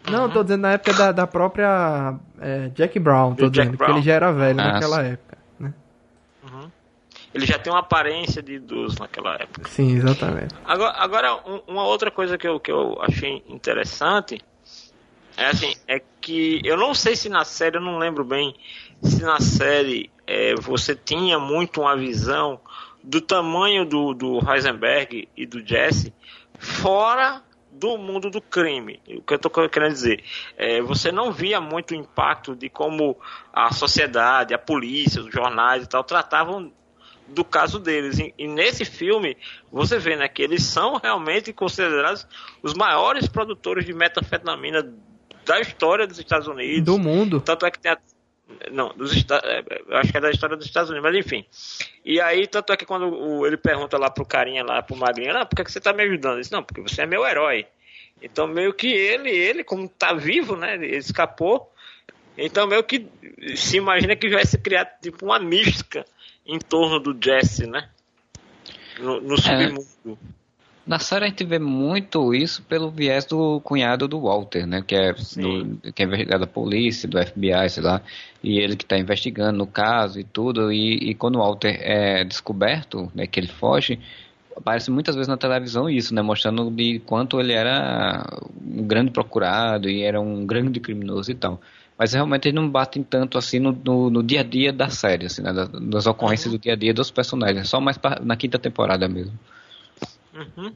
[0.08, 4.02] Não, tô dizendo na época da, da própria é, Jack Brown, tô dizendo, que ele
[4.02, 5.74] já era velho ah, naquela época, né?
[6.42, 6.70] Uhum.
[7.34, 9.68] Ele já tem uma aparência de idoso naquela época.
[9.68, 10.54] Sim, exatamente.
[10.64, 14.40] Agora, agora um, uma outra coisa que eu, que eu achei interessante
[15.36, 18.54] é assim, é que eu não sei se na série, eu não lembro bem,
[19.02, 22.58] se na série é, você tinha muito uma visão
[23.02, 26.12] do tamanho do, do Heisenberg e do Jesse
[26.60, 27.42] fora
[27.72, 29.00] do mundo do crime.
[29.08, 30.22] O que eu estou querendo dizer,
[30.56, 33.16] é, você não via muito o impacto de como
[33.52, 36.70] a sociedade, a polícia, os jornais e tal tratavam
[37.26, 38.18] do caso deles.
[38.18, 39.36] E, e, nesse filme,
[39.72, 42.26] você vê né, que eles são realmente considerados
[42.62, 44.92] os maiores produtores de metanfetamina
[45.46, 46.84] da história dos Estados Unidos.
[46.84, 47.40] Do mundo.
[47.40, 47.98] Tanto é que tem a,
[48.70, 51.44] não, dos é, acho que é da história dos Estados Unidos, mas enfim.
[52.04, 55.36] E aí, tanto é que quando o, ele pergunta lá pro carinha lá, pro magrinho,
[55.36, 56.38] ah, por que, que você tá me ajudando?
[56.38, 57.66] Ele não, porque você é meu herói.
[58.22, 61.72] Então, meio que ele, ele, como tá vivo, né, ele escapou,
[62.36, 63.06] então meio que
[63.56, 66.04] se imagina que vai ser criado tipo uma mística
[66.46, 67.88] em torno do Jesse, né?
[68.98, 69.72] No, no é.
[70.86, 74.82] Na série a gente vê muito isso pelo viés do cunhado do Walter, né?
[74.84, 78.00] Que é, do, que é investigado da polícia, do FBI, sei lá.
[78.42, 80.72] E ele que está investigando no caso e tudo.
[80.72, 84.00] E, e, quando o Walter é descoberto, né, que ele foge,
[84.56, 86.22] aparece muitas vezes na televisão isso, né?
[86.22, 88.24] Mostrando de quanto ele era
[88.60, 91.60] um grande procurado e era um grande criminoso e tal.
[91.98, 95.26] Mas realmente eles não batem tanto assim no, no, no dia a dia da série,
[95.26, 95.52] assim, né?
[95.52, 97.68] Das, das ocorrências do dia a dia dos personagens.
[97.68, 99.38] Só mais pra, na quinta temporada mesmo.
[100.40, 100.72] Uhum.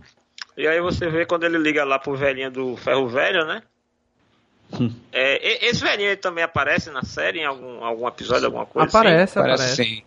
[0.56, 3.62] E aí você vê quando ele liga lá pro velhinho do Ferro Velho, né?
[4.72, 4.92] Hum.
[5.12, 8.88] É, esse velhinho também aparece na série em algum, algum episódio, alguma coisa?
[8.88, 9.48] Aparece, assim?
[9.48, 9.84] aparece.
[9.84, 10.02] Sim.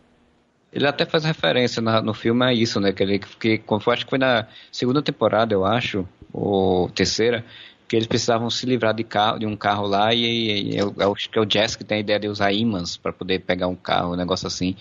[0.71, 2.91] Ele até faz referência na, no filme a isso, né?
[2.91, 7.43] Que ele que, acho que foi na segunda temporada, eu acho, ou terceira,
[7.87, 10.93] que eles precisavam se livrar de, carro, de um carro lá e, e, e eu,
[10.97, 13.39] eu acho que é o Jess que tem a ideia de usar ímãs para poder
[13.39, 14.75] pegar um carro, um negócio assim.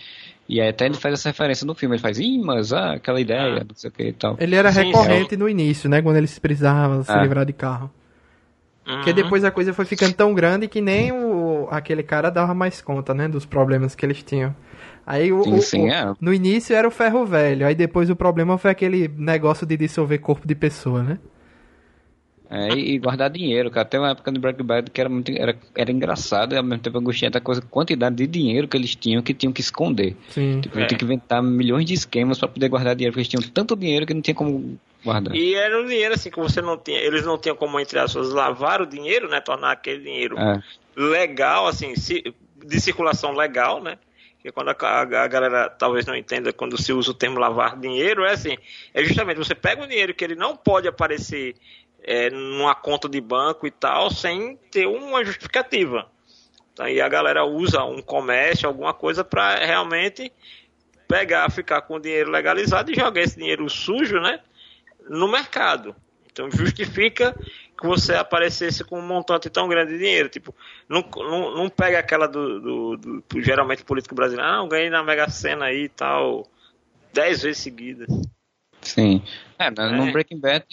[0.48, 3.20] E aí até ele faz essa referência no filme, ele faz, ih, mas ah, aquela
[3.20, 3.64] ideia, ah.
[3.68, 4.36] não sei o que e tal.
[4.38, 5.36] Ele era Sim, recorrente é.
[5.36, 6.00] no início, né?
[6.00, 7.22] Quando eles precisavam se ah.
[7.22, 7.90] livrar de carro.
[8.86, 8.96] Uhum.
[8.96, 12.80] Porque depois a coisa foi ficando tão grande que nem o, aquele cara dava mais
[12.80, 13.26] conta, né?
[13.26, 14.54] Dos problemas que eles tinham.
[15.04, 16.14] Aí o, sim, sim, o, é.
[16.20, 20.18] no início era o ferro velho, aí depois o problema foi aquele negócio de dissolver
[20.18, 21.18] corpo de pessoa, né?
[22.48, 23.84] É, e guardar dinheiro, cara.
[23.84, 26.82] Tem uma época no Breaking Bad que era muito era, era engraçado e ao mesmo
[26.82, 30.16] tempo angustiante a coisa, quantidade de dinheiro que eles tinham que tinham que esconder.
[30.28, 30.60] Sim.
[30.60, 30.86] Tipo, é.
[30.86, 34.06] tinha que inventar milhões de esquemas para poder guardar dinheiro, porque eles tinham tanto dinheiro
[34.06, 35.34] que não tinha como guardar.
[35.34, 38.30] E era um dinheiro assim que você não tinha, eles não tinham como, entre aspas,
[38.30, 39.40] lavar o dinheiro, né?
[39.40, 40.62] Tornar aquele dinheiro é.
[40.96, 43.98] legal, assim, de circulação legal, né?
[44.46, 47.76] que quando a, a, a, galera talvez não entenda quando se usa o termo lavar
[47.76, 48.56] dinheiro, é assim,
[48.94, 51.56] é justamente você pega um dinheiro que ele não pode aparecer
[52.06, 56.08] é, numa conta de banco e tal, sem ter uma justificativa.
[56.78, 60.32] Aí a galera usa um comércio, alguma coisa, para realmente
[61.08, 64.40] pegar, ficar com o dinheiro legalizado e jogar esse dinheiro sujo, né,
[65.08, 65.96] no mercado.
[66.30, 67.34] Então justifica
[67.78, 70.28] que você aparecesse com um montante tão grande de dinheiro.
[70.28, 70.54] Tipo,
[70.88, 75.28] não, não, não pega aquela do, do, do, geralmente político brasileiro, ah, ganhei na Mega
[75.28, 76.46] Sena aí e tal,
[77.12, 78.08] dez vezes seguidas.
[78.80, 79.22] Sim.
[79.58, 80.12] É, no é.
[80.12, 80.64] Breaking Bad.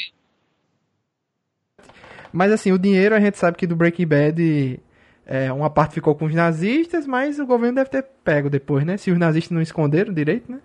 [2.34, 4.80] Mas assim, o dinheiro a gente sabe que do Breaking Bad
[5.26, 8.98] é, uma parte ficou com os nazistas, mas o governo deve ter pego depois, né?
[8.98, 10.60] Se os nazistas não esconderam direito, né?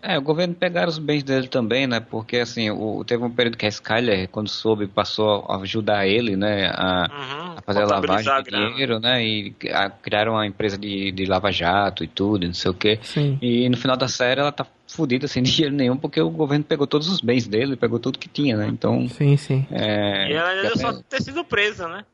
[0.00, 1.98] É, o governo pegaram os bens dele também, né?
[1.98, 6.36] Porque assim, o, teve um período que a Skyler, quando soube, passou a ajudar ele,
[6.36, 6.70] né?
[6.72, 9.24] A, uhum, a fazer a lavagem de dinheiro, né?
[9.24, 12.98] E a, criaram uma empresa de, de lava-jato e tudo, não sei o quê.
[13.02, 13.38] Sim.
[13.42, 16.86] E no final da série ela tá fodida sem dinheiro nenhum, porque o governo pegou
[16.86, 18.68] todos os bens dele, pegou tudo que tinha, né?
[18.68, 19.08] Então.
[19.08, 19.66] Sim, sim.
[19.70, 22.04] É, e ela ainda só ter sido presa, né?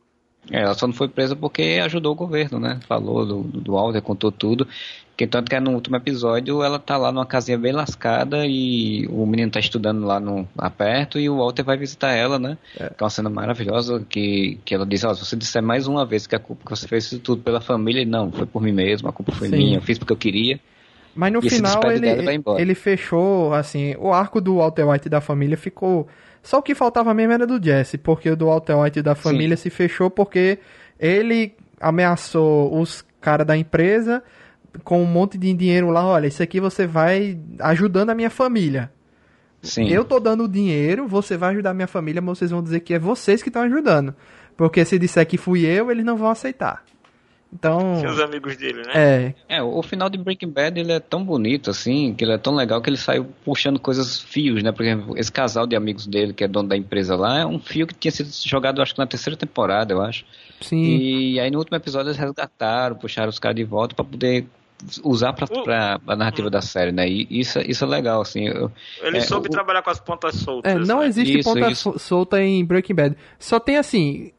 [0.51, 2.79] É, ela só não foi presa porque ajudou o governo, né?
[2.87, 4.68] Falou do, do Walter, contou tudo.
[5.16, 9.25] Que tanto que no último episódio ela tá lá numa casinha bem lascada e o
[9.25, 12.59] menino tá estudando lá no lá perto e o Walter vai visitar ela, né?
[12.77, 12.89] É.
[12.89, 15.87] Que é uma cena maravilhosa que, que ela diz, ó, oh, se você disser mais
[15.87, 18.61] uma vez que a culpa que você fez isso tudo pela família, não, foi por
[18.61, 19.57] mim mesmo, a culpa foi Sim.
[19.57, 20.59] minha, eu fiz porque eu queria.
[21.14, 22.08] Mas no e final ele,
[22.58, 26.08] ele fechou, assim, o arco do Walter White da família ficou
[26.42, 29.56] só o que faltava mesmo era do Jesse, porque o do Walter White da família
[29.56, 29.64] Sim.
[29.64, 30.58] se fechou porque
[31.00, 34.22] ele ameaçou os caras da empresa
[34.82, 38.90] com um monte de dinheiro lá, olha, isso aqui você vai ajudando a minha família.
[39.62, 39.88] Sim.
[39.88, 42.80] Eu tô dando o dinheiro, você vai ajudar a minha família, mas vocês vão dizer
[42.80, 44.14] que é vocês que estão ajudando.
[44.56, 46.84] Porque se disser que fui eu, eles não vão aceitar.
[47.55, 48.00] Então.
[48.00, 48.92] Seus amigos dele, né?
[49.48, 49.57] É.
[49.57, 52.55] É, o final de Breaking Bad ele é tão bonito, assim, que ele é tão
[52.55, 54.72] legal que ele saiu puxando coisas, fios, né?
[54.72, 57.61] Por exemplo, esse casal de amigos dele, que é dono da empresa lá, é um
[57.61, 60.24] fio que tinha sido jogado, acho que na terceira temporada, eu acho.
[60.61, 60.82] Sim.
[60.82, 64.46] E aí no último episódio eles resgataram, puxaram os caras de volta para poder
[65.05, 65.62] usar pra, uh.
[65.62, 66.50] pra, a narrativa uh.
[66.50, 67.09] da série, né?
[67.09, 68.48] E isso, isso é legal, assim.
[68.48, 69.50] Eu, Ele é, soube o...
[69.50, 70.72] trabalhar com as pontas soltas.
[70.72, 71.07] É, não né?
[71.07, 71.98] existe isso, ponta isso.
[71.98, 73.16] solta em Breaking Bad.
[73.38, 74.32] Só tem assim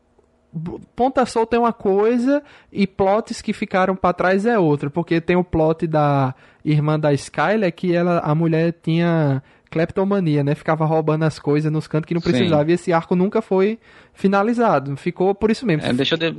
[0.95, 2.41] ponta solta é uma coisa
[2.71, 6.33] e plots que ficaram para trás é outra, porque tem o plot da
[6.63, 10.55] irmã da Skyler que ela a mulher tinha kleptomania, né?
[10.55, 12.71] Ficava roubando as coisas nos cantos que não precisava Sim.
[12.71, 13.77] e esse arco nunca foi
[14.13, 14.95] finalizado.
[14.95, 15.85] Ficou por isso mesmo.
[15.85, 16.33] É, deixou de,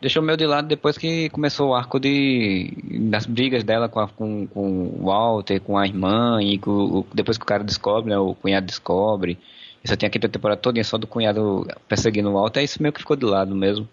[0.00, 2.72] deixou meio de lado depois que começou o arco de
[3.10, 7.36] das brigas dela com, a, com, com o Walter, com a irmã e com, depois
[7.36, 9.38] que o cara descobre, né, o cunhado descobre.
[9.84, 13.00] Só tinha a quinta temporada toda só do cunhado perseguindo o Walter, isso meio que
[13.00, 13.88] ficou de lado mesmo.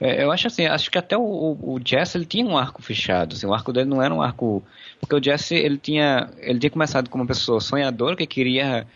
[0.00, 1.80] É, eu acho assim, acho que até o, o,
[2.14, 4.62] ele tinha um arco fechado, assim, o arco dele não era um arco.
[5.00, 8.86] Porque o Jesse ele tinha, ele tinha começado como uma pessoa sonhadora que queria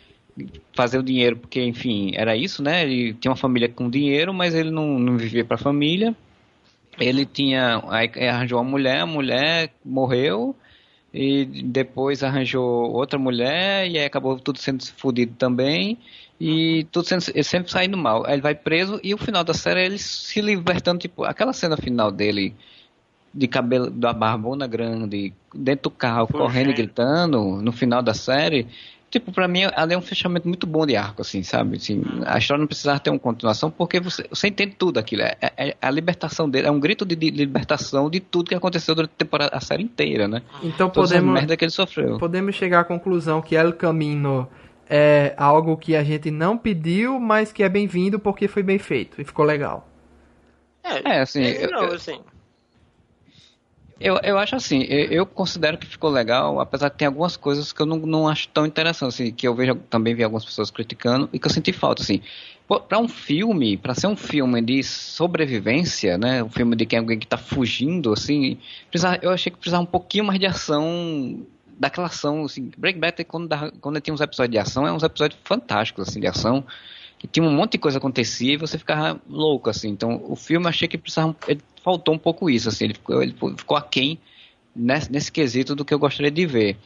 [0.75, 2.83] fazer o dinheiro, porque enfim, era isso, né?
[2.83, 6.15] Ele tinha uma família com dinheiro, mas ele não, não vivia para a família.
[6.99, 10.55] Ele tinha, aí arranjou uma mulher, a mulher morreu,
[11.13, 15.99] e depois arranjou outra mulher e aí acabou tudo sendo fodido também
[16.41, 18.25] e tudo sendo, sempre saindo mal.
[18.27, 21.53] Aí ele vai preso e o final da série é ele se libertando, tipo, aquela
[21.53, 22.55] cena final dele
[23.35, 28.67] de cabelo da barbona grande, dentro do carro, correndo e gritando, no final da série,
[29.13, 31.77] tipo, pra mim, ali é um fechamento muito bom de arco, assim, sabe?
[31.77, 35.21] Assim, a história não precisava ter uma continuação, porque você, você entende tudo aquilo.
[35.21, 38.55] É, é, é a libertação dele, é um grito de, de, libertação de tudo que
[38.55, 40.41] aconteceu durante a, temporada, a série inteira, né?
[40.63, 41.35] Então Toda podemos.
[41.35, 42.17] merda que ele sofreu.
[42.17, 44.49] Podemos chegar à conclusão que El Camino
[44.89, 49.21] é algo que a gente não pediu, mas que é bem-vindo porque foi bem feito
[49.21, 49.87] e ficou legal.
[50.83, 51.45] É, é assim.
[51.45, 52.19] É, não, eu, assim.
[54.03, 57.73] Eu, eu acho assim, eu, eu, considero que ficou legal, apesar de ter algumas coisas
[57.73, 60.73] que eu não, não acho tão interessantes, assim, que eu vejo também vi algumas pessoas
[60.73, 62.21] criticando e que eu senti falta, assim.
[62.89, 67.19] Para um filme, para ser um filme de sobrevivência, né, um filme de quem alguém
[67.19, 68.59] que está fugindo, assim,
[68.91, 71.47] precisa, eu achei que precisava um pouquinho mais de ação
[71.79, 73.49] daquela ação, assim, Break Bad quando,
[73.81, 76.65] quando tinha uns episódios de ação, é uns episódios fantásticos, assim, de ação,
[77.23, 79.89] que tinha um monte de coisa acontecia e você ficava louco, assim.
[79.89, 81.37] Então, o filme achei que precisava,
[81.81, 84.19] faltou um pouco isso, assim, ele ficou, ele ficou aquém
[84.75, 86.77] nesse, nesse quesito do que eu gostaria de ver.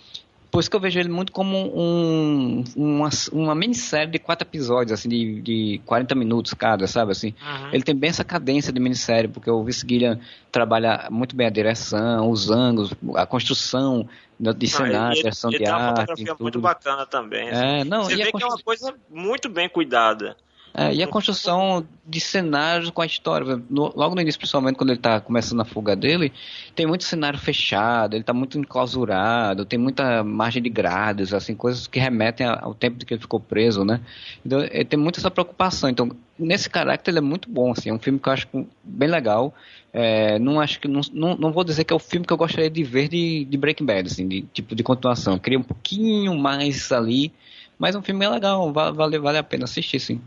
[0.51, 4.93] Por isso que eu vejo ele muito como um, uma, uma minissérie de quatro episódios,
[4.93, 7.35] assim, de, de 40 minutos cada, sabe, assim.
[7.43, 7.69] Uhum.
[7.73, 10.19] Ele tem bem essa cadência de minissérie, porque o Vince Gillian
[10.51, 15.71] trabalha muito bem a direção, os ângulos, a construção de cenário, direção de arte.
[15.71, 16.43] Uma fotografia tudo.
[16.43, 17.49] muito bacana também.
[17.49, 17.65] Assim.
[17.65, 20.37] É, não, Você vê que é uma coisa muito bem cuidada.
[20.79, 23.63] É, e a construção de cenários com a história.
[23.71, 26.31] No, logo no início, principalmente quando ele está começando a fuga dele,
[26.75, 31.87] tem muito cenário fechado, ele está muito enclausurado, tem muita margem de grades, assim, coisas
[31.87, 34.03] que remetem ao tempo de que ele ficou preso, né?
[34.45, 35.89] Então, ele tem muita essa preocupação.
[35.89, 38.47] Então, nesse caráter, ele é muito bom, assim, é um filme que eu acho
[38.85, 39.55] bem legal.
[39.95, 42.37] É, não acho que não, não, não, vou dizer que é o filme que eu
[42.37, 45.35] gostaria de ver de, de Breaking Bad, assim, de tipo de continuação.
[45.35, 47.33] Eu queria um pouquinho mais ali,
[47.79, 50.21] mas é um filme bem legal, vale, vale a pena assistir, sim.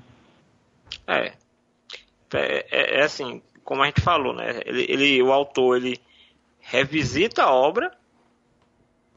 [1.08, 1.34] É,
[2.34, 4.62] é, é, é, assim, como a gente falou, né?
[4.66, 6.00] Ele, ele, o autor ele
[6.60, 7.92] revisita a obra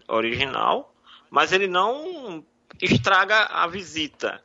[0.09, 0.95] original,
[1.31, 2.45] mas ele não
[2.81, 4.43] estraga a visita.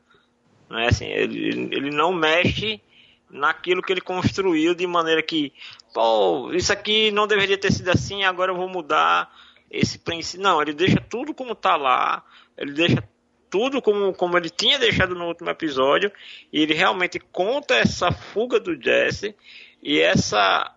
[0.70, 0.88] Né?
[0.88, 2.82] Assim, ele, ele não mexe
[3.30, 5.54] naquilo que ele construiu de maneira que,
[5.94, 9.34] pô, isso aqui não deveria ter sido assim, agora eu vou mudar
[9.70, 10.44] esse princípio.
[10.44, 12.24] Não, ele deixa tudo como está lá,
[12.58, 13.04] ele deixa
[13.50, 16.12] tudo como, como ele tinha deixado no último episódio,
[16.52, 19.36] e ele realmente conta essa fuga do Jesse
[19.82, 20.74] e essa.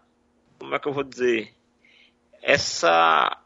[0.59, 1.53] Como é que eu vou dizer?
[2.43, 3.37] Essa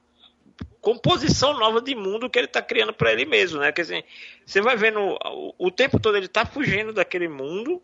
[0.80, 3.72] composição nova de mundo que ele está criando para ele mesmo, né?
[3.72, 4.04] Quer dizer,
[4.44, 7.82] você vai vendo o, o tempo todo ele está fugindo daquele mundo,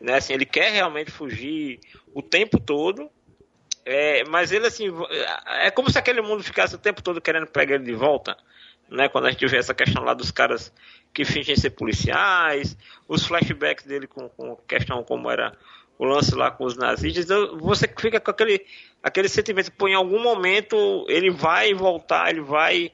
[0.00, 0.14] né?
[0.14, 1.80] Assim, ele quer realmente fugir
[2.14, 3.10] o tempo todo,
[3.84, 4.86] é, mas ele assim
[5.46, 8.36] é como se aquele mundo ficasse o tempo todo querendo pegar ele de volta,
[8.90, 9.08] né?
[9.08, 10.72] Quando a gente vê essa questão lá dos caras
[11.12, 12.76] que fingem ser policiais,
[13.08, 15.52] os flashbacks dele com, com questão como era
[15.98, 17.26] o lance lá com os nazistas,
[17.58, 18.64] você fica com aquele,
[19.02, 22.90] aquele sentimento, pô, em algum momento ele vai voltar, ele vai,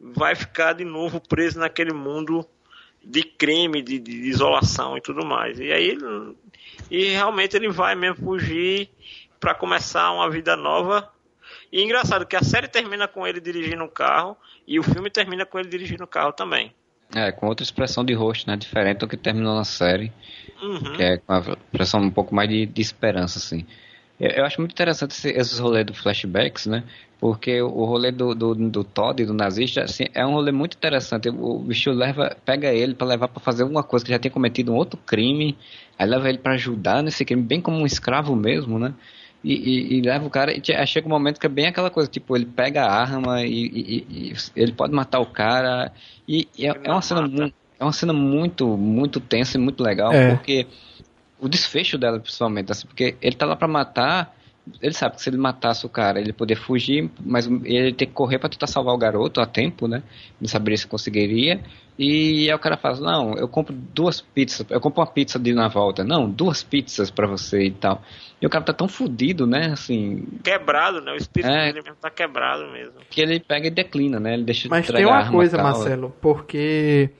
[0.00, 2.44] vai ficar de novo preso naquele mundo
[3.02, 5.60] de crime, de, de isolação e tudo mais.
[5.60, 5.96] E aí,
[6.90, 8.90] e realmente ele vai mesmo fugir
[9.38, 11.08] para começar uma vida nova.
[11.72, 15.44] E engraçado que a série termina com ele dirigindo um carro e o filme termina
[15.44, 16.72] com ele dirigindo o um carro também.
[17.14, 18.56] É, com outra expressão de rosto, né?
[18.56, 20.12] Diferente do que terminou na série.
[20.62, 20.92] Uhum.
[20.94, 23.66] Que é com a expressão um pouco mais de, de esperança, assim.
[24.20, 26.84] Eu, eu, acho muito interessante esse, esses rolês do flashbacks, né?
[27.20, 31.28] Porque o rolê do, do, do Todd do nazista, assim, é um rolê muito interessante.
[31.28, 34.72] O bicho leva, pega ele para levar para fazer alguma coisa que já tem cometido
[34.72, 35.56] um outro crime,
[35.98, 38.92] aí leva ele para ajudar nesse crime, bem como um escravo mesmo, né?
[39.48, 40.52] E, e, e, leva o cara.
[40.52, 43.48] E chega um momento que é bem aquela coisa, tipo, ele pega a arma e,
[43.48, 45.90] e ele pode matar o cara.
[46.28, 50.12] E, é, é, uma cena muito, é uma cena muito, muito tensa e muito legal,
[50.12, 50.34] é.
[50.34, 50.66] porque
[51.40, 54.36] o desfecho dela, principalmente, assim, porque ele tá lá pra matar.
[54.80, 58.14] Ele sabe que se ele matasse o cara, ele poder fugir, mas ele tem que
[58.14, 60.02] correr para tentar salvar o garoto a tempo, né?
[60.40, 61.60] Não saberia se conseguiria.
[61.98, 65.52] E aí o cara fala, não, eu compro duas pizzas, eu compro uma pizza de
[65.52, 66.04] na volta.
[66.04, 68.02] Não, duas pizzas para você e tal.
[68.40, 69.72] E o cara tá tão fudido, né?
[69.72, 70.24] Assim.
[70.44, 71.12] Quebrado, né?
[71.12, 72.94] O espírito é, dele mesmo tá quebrado mesmo.
[73.10, 74.34] Que ele pega e declina, né?
[74.34, 77.10] Ele deixa Mas tem uma coisa, Marcelo, porque.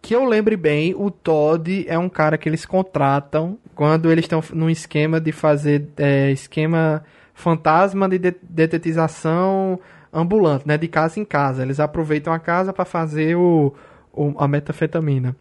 [0.00, 4.42] Que eu lembre bem, o Todd é um cara que eles contratam quando eles estão
[4.52, 9.78] num esquema de fazer é, esquema fantasma de, de detetização
[10.12, 10.76] ambulante, né?
[10.76, 11.62] De casa em casa.
[11.62, 13.72] Eles aproveitam a casa para fazer o,
[14.12, 15.36] o, a metafetamina.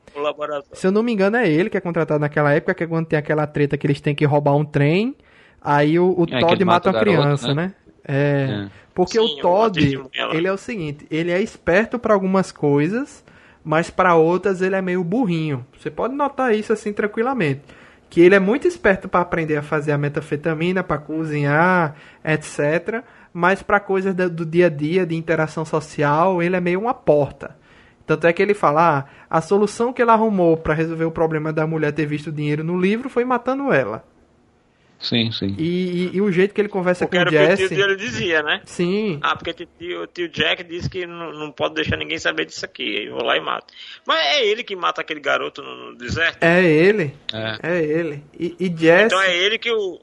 [0.71, 3.07] Se eu não me engano, é ele que é contratado naquela época, que é quando
[3.07, 5.15] tem aquela treta que eles têm que roubar um trem,
[5.59, 7.55] aí o, o é, Todd mata, uma criança, né?
[7.55, 7.73] né?
[8.07, 8.69] É, é.
[8.93, 9.99] Porque Sim, o Todd,
[10.31, 13.25] ele é o seguinte, ele é esperto para algumas coisas,
[13.63, 15.65] mas para outras ele é meio burrinho.
[15.75, 17.61] Você pode notar isso assim tranquilamente.
[18.09, 23.03] Que ele é muito esperto para aprender a fazer a metafetamina, para cozinhar, etc.
[23.33, 27.55] Mas para coisas do, dia a dia, de interação social, ele é meio uma porta.
[28.05, 31.51] Tanto é que ele fala, ah, a solução que ele arrumou para resolver o problema
[31.51, 34.05] da mulher ter visto dinheiro no livro foi matando ela.
[34.99, 35.55] Sim, sim.
[35.57, 37.65] E, e, e o jeito que ele conversa porque com o Jesse...
[37.65, 38.61] o tio dele dizia, né?
[38.65, 39.19] Sim.
[39.21, 42.45] Ah, porque o tio, o tio Jack disse que não, não, pode deixar ninguém saber
[42.45, 43.05] disso aqui.
[43.05, 43.73] Eu vou lá e mato.
[44.05, 46.43] Mas é ele que mata aquele garoto no, no deserto?
[46.43, 47.13] É ele.
[47.31, 48.23] É, é ele.
[48.39, 49.05] E, e Jesse...
[49.05, 49.99] Então é ele que o...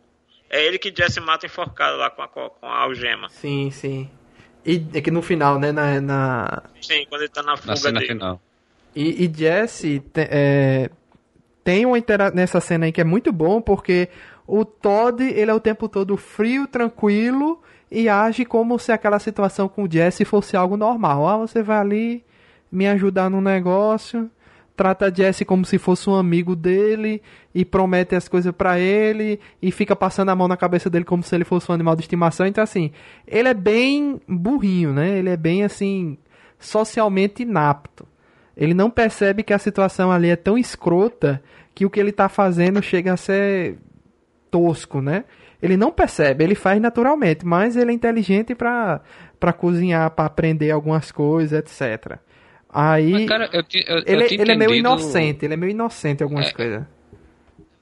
[0.48, 3.28] É ele que Jesse mata enforcado lá com a, com a algema.
[3.30, 4.08] Sim, sim.
[4.64, 5.72] E é que no final, né?
[5.72, 6.62] Na, na...
[6.80, 8.12] Sim, quando ele tá na fuga na cena dele.
[8.12, 8.40] final.
[8.94, 10.88] E, e Jesse é,
[11.64, 14.08] tem uma intera nessa cena aí que é muito bom, porque
[14.46, 19.68] o Todd, ele é o tempo todo frio, tranquilo e age como se aquela situação
[19.68, 21.26] com o Jesse fosse algo normal.
[21.26, 22.24] Ah, você vai ali
[22.70, 24.30] me ajudar no negócio,
[24.76, 27.22] trata Jesse como se fosse um amigo dele
[27.54, 31.22] e promete as coisas para ele e fica passando a mão na cabeça dele como
[31.22, 32.46] se ele fosse um animal de estimação.
[32.46, 32.90] Então assim,
[33.26, 35.18] ele é bem burrinho, né?
[35.18, 36.18] Ele é bem assim
[36.58, 38.06] socialmente inapto.
[38.56, 41.42] Ele não percebe que a situação ali é tão escrota
[41.74, 43.78] que o que ele está fazendo chega a ser
[44.54, 45.24] tosco, né?
[45.60, 49.00] Ele não percebe, ele faz naturalmente, mas ele é inteligente para
[49.40, 52.18] para cozinhar, para aprender algumas coisas, etc.
[52.70, 56.20] Aí mas, cara, eu, eu, ele, eu ele é meio inocente, ele é meio inocente
[56.20, 56.86] em algumas é, coisas.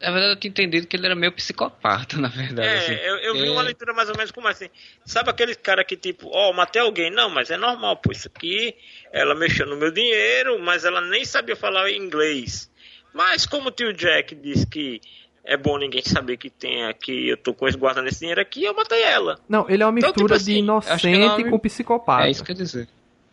[0.00, 2.66] Na verdade, eu tinha entendido que ele era meio psicopata, na verdade.
[2.66, 2.94] É, assim.
[2.94, 4.68] eu, eu vi uma leitura mais ou menos como assim.
[5.04, 7.10] Sabe aquele cara que, tipo, ó, oh, matei alguém?
[7.10, 8.74] Não, mas é normal, pô, isso aqui,
[9.12, 12.70] ela mexeu no meu dinheiro, mas ela nem sabia falar inglês.
[13.12, 15.00] Mas como o tio Jack disse que
[15.44, 18.64] é bom ninguém saber que tem aqui, eu tô com esse guarda nesse dinheiro aqui,
[18.64, 19.38] eu matei ela.
[19.48, 21.50] Não, ele é uma mistura então, tipo assim, de inocente é uma...
[21.50, 22.26] com psicopata.
[22.26, 22.88] É isso que eu dizer.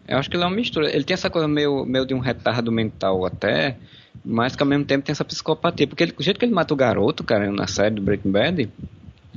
[0.07, 0.89] Eu acho que ele é uma mistura.
[0.89, 3.77] Ele tem essa coisa meio, meio de um retardo mental até,
[4.25, 5.85] mas que ao mesmo tempo tem essa psicopatia.
[5.85, 8.71] Porque ele, o jeito que ele mata o garoto, cara, na série do Breaking Bad,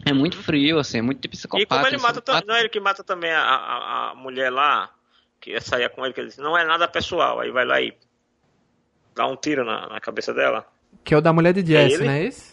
[0.07, 1.63] é muito frio, assim, é muito de psicopata.
[1.63, 2.47] E como ele mata, mata...
[2.47, 4.91] não é ele que mata também a, a, a mulher lá,
[5.39, 7.93] que saía com ele, que ele disse, não é nada pessoal, aí vai lá e
[9.15, 10.67] dá um tiro na, na cabeça dela.
[11.05, 12.52] Que é o da mulher de Jesse, é não é esse?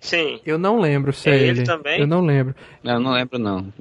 [0.00, 0.40] Sim.
[0.44, 1.60] Eu não lembro se é, é ele.
[1.60, 2.00] ele também?
[2.00, 2.54] Eu não lembro.
[2.84, 3.72] Eu não lembro, não.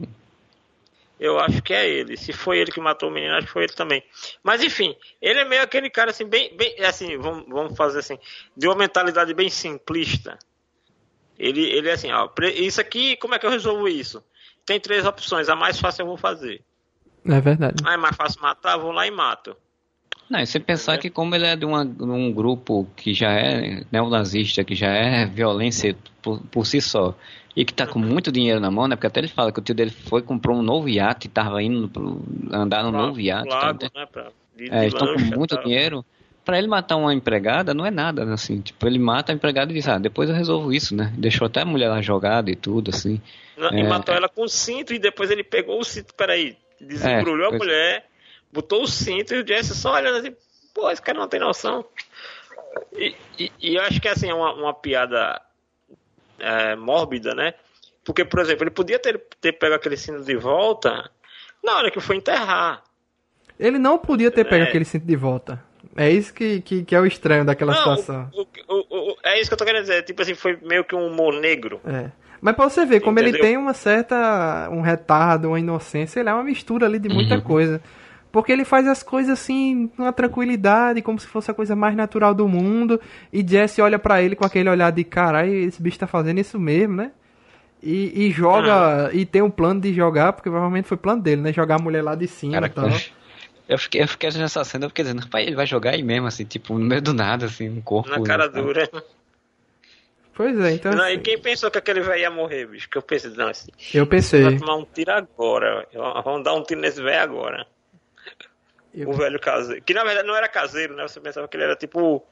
[1.20, 2.15] Eu acho que é ele.
[2.15, 4.03] Se foi ele que matou o menino, acho que foi ele também.
[4.43, 8.20] Mas enfim, ele é meio aquele cara assim, bem, bem assim, vamos, vamos fazer assim,
[8.55, 10.38] de uma mentalidade bem simplista.
[11.38, 14.24] Ele, ele é assim, ó, isso aqui, como é que eu resolvo isso?
[14.65, 16.61] Tem três opções, a mais fácil eu vou fazer.
[17.26, 17.84] É verdade.
[17.86, 19.55] Ah, é mais fácil matar, vou lá e mato.
[20.30, 20.97] Não, e você pensar é.
[20.97, 24.89] que como ele é de, uma, de um grupo que já é neonazista, que já
[24.89, 27.16] é violência por, por si só,
[27.55, 28.95] e que tá com muito dinheiro na mão, né?
[28.95, 31.64] Porque até ele fala que o tio dele foi comprou um novo iate e tava
[31.64, 33.49] indo pro, andar no novo iate.
[33.49, 34.05] Lago, tá, né?
[34.05, 35.62] Pra, de, é, estão com muito tá.
[35.64, 36.05] dinheiro.
[36.43, 38.62] Para ele matar uma empregada não é nada, assim.
[38.62, 41.12] Tipo, ele mata a empregada e diz, ah, depois eu resolvo isso, né?
[41.18, 43.20] Deixou até a mulher lá jogada e tudo, assim.
[43.58, 47.51] Não, é, e matou ela com cinto e depois ele pegou o cinto, peraí, desembrulhou
[47.51, 48.05] é, a mulher,
[48.52, 50.36] botou o cinto e o Jesse só olhando assim,
[50.74, 51.86] pô, esse cara não tem noção.
[52.93, 55.41] E, e, e eu acho que assim, é uma, uma piada
[56.39, 57.54] é, mórbida, né?
[58.04, 61.10] Porque, por exemplo, ele podia ter, ter pego aquele cinto de volta
[61.64, 62.82] na hora que foi enterrar.
[63.60, 64.50] Ele não podia ter é.
[64.50, 65.62] pego aquele cinto de volta.
[65.95, 68.30] É isso que, que, que é o estranho daquela não, situação.
[68.34, 70.04] O, o, o, é isso que eu tô querendo dizer.
[70.04, 71.82] Tipo assim, foi meio que um humor negro.
[71.86, 72.12] É.
[72.39, 73.39] Mas pra você ver, como Entendeu?
[73.39, 74.70] ele tem uma certa.
[74.72, 77.41] um retardo, uma inocência, ele é uma mistura ali de muita uhum.
[77.41, 77.82] coisa.
[78.38, 81.96] Porque ele faz as coisas assim, com uma tranquilidade, como se fosse a coisa mais
[81.96, 83.02] natural do mundo.
[83.34, 86.60] E Jesse olha para ele com aquele olhar de caralho, esse bicho tá fazendo isso
[86.60, 87.12] mesmo, né?
[87.82, 89.10] E, e joga, ah.
[89.12, 91.52] e tem um plano de jogar, porque provavelmente foi plano dele, né?
[91.52, 92.90] Jogar a mulher lá de cima Cara, e tal.
[93.68, 96.46] Eu fiquei, eu fiquei nessa cena, porque dizendo, pai, ele vai jogar aí mesmo, assim,
[96.46, 98.12] tipo, no meio do nada, assim, um corpo.
[98.12, 98.62] Na cara né?
[98.62, 98.88] dura.
[100.36, 100.92] Pois é, então.
[100.92, 101.14] Não, assim...
[101.14, 102.88] E quem pensou que aquele velho ia morrer, bicho?
[102.88, 103.72] Que eu pensei, não, assim.
[103.92, 104.44] Eu pensei.
[104.44, 105.88] Vai tomar um tiro agora.
[106.24, 107.66] Vamos dar um tiro nesse velho agora.
[108.94, 109.10] Eu...
[109.10, 109.82] O velho caseiro.
[109.84, 111.08] Que na verdade não era caseiro, né?
[111.08, 112.24] Você pensava que ele era tipo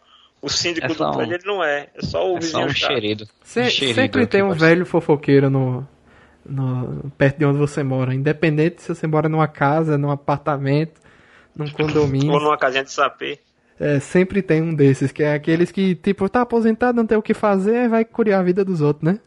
[0.41, 1.88] o síndico é do prédio, ele não é.
[1.95, 2.60] É só o é vizinho.
[2.62, 3.28] Só um xerido.
[3.43, 5.88] Se, sempre tem um velho fofoqueiro no,
[6.45, 8.14] no, perto de onde você mora.
[8.14, 11.01] Independente se você mora numa casa, num apartamento,
[11.56, 12.32] num condomínio.
[12.32, 13.39] Ou numa casinha de sapê.
[13.80, 17.22] É, sempre tem um desses, que é aqueles que, tipo, tá aposentado, não tem o
[17.22, 19.20] que fazer, vai curiar a vida dos outros, né?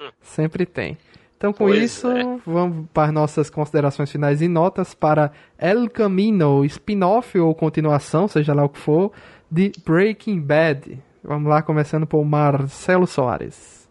[0.00, 0.10] Hum.
[0.22, 0.96] Sempre tem.
[1.42, 2.22] Então, com pois isso, é.
[2.46, 8.54] vamos para as nossas considerações finais e notas para El Camino, spin-off ou continuação, seja
[8.54, 9.10] lá o que for,
[9.50, 11.02] de Breaking Bad.
[11.20, 13.90] Vamos lá, começando por Marcelo Soares.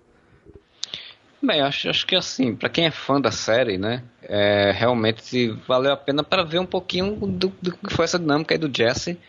[1.44, 5.92] Bem, acho, acho que assim, para quem é fã da série, né, é, realmente valeu
[5.92, 9.20] a pena para ver um pouquinho do, do que foi essa dinâmica aí do Jesse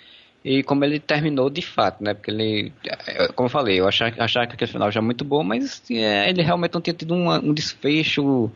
[0.45, 2.15] e como ele terminou de fato, né?
[2.15, 2.73] Porque ele,
[3.07, 6.29] é, como eu falei, eu achava, achava que aquele final já muito bom, mas é,
[6.29, 8.51] ele realmente não tinha tido um, um desfecho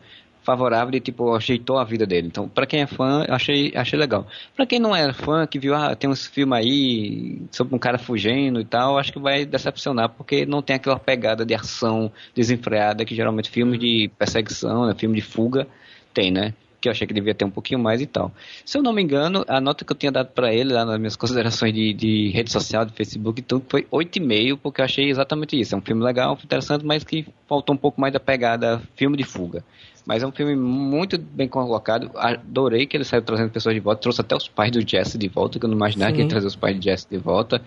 [0.47, 2.27] favorável e tipo ajeitou a vida dele.
[2.27, 4.25] Então, para quem é fã, eu achei achei legal.
[4.55, 7.97] Para quem não é fã, que viu ah, tem uns filmes aí sobre um cara
[7.97, 13.03] fugindo e tal, acho que vai decepcionar porque não tem aquela pegada de ação desenfreada
[13.03, 15.67] que geralmente filmes de perseguição, né, filme de fuga
[16.13, 16.53] tem, né?
[16.79, 18.31] Que eu achei que devia ter um pouquinho mais e tal.
[18.65, 20.97] Se eu não me engano, a nota que eu tinha dado para ele lá nas
[20.97, 25.09] minhas considerações de, de rede social, de Facebook e tudo, foi 8,5, porque eu achei
[25.09, 25.73] exatamente isso.
[25.75, 29.23] É um filme legal, interessante, mas que faltou um pouco mais da pegada filme de
[29.23, 29.63] fuga.
[30.05, 32.09] Mas é um filme muito bem colocado.
[32.15, 34.01] Adorei que ele saiu trazendo pessoas de volta.
[34.01, 36.15] Trouxe até os pais do Jesse de volta, que eu não imaginava Sim.
[36.15, 37.61] que ele trazer os pais de Jesse de volta.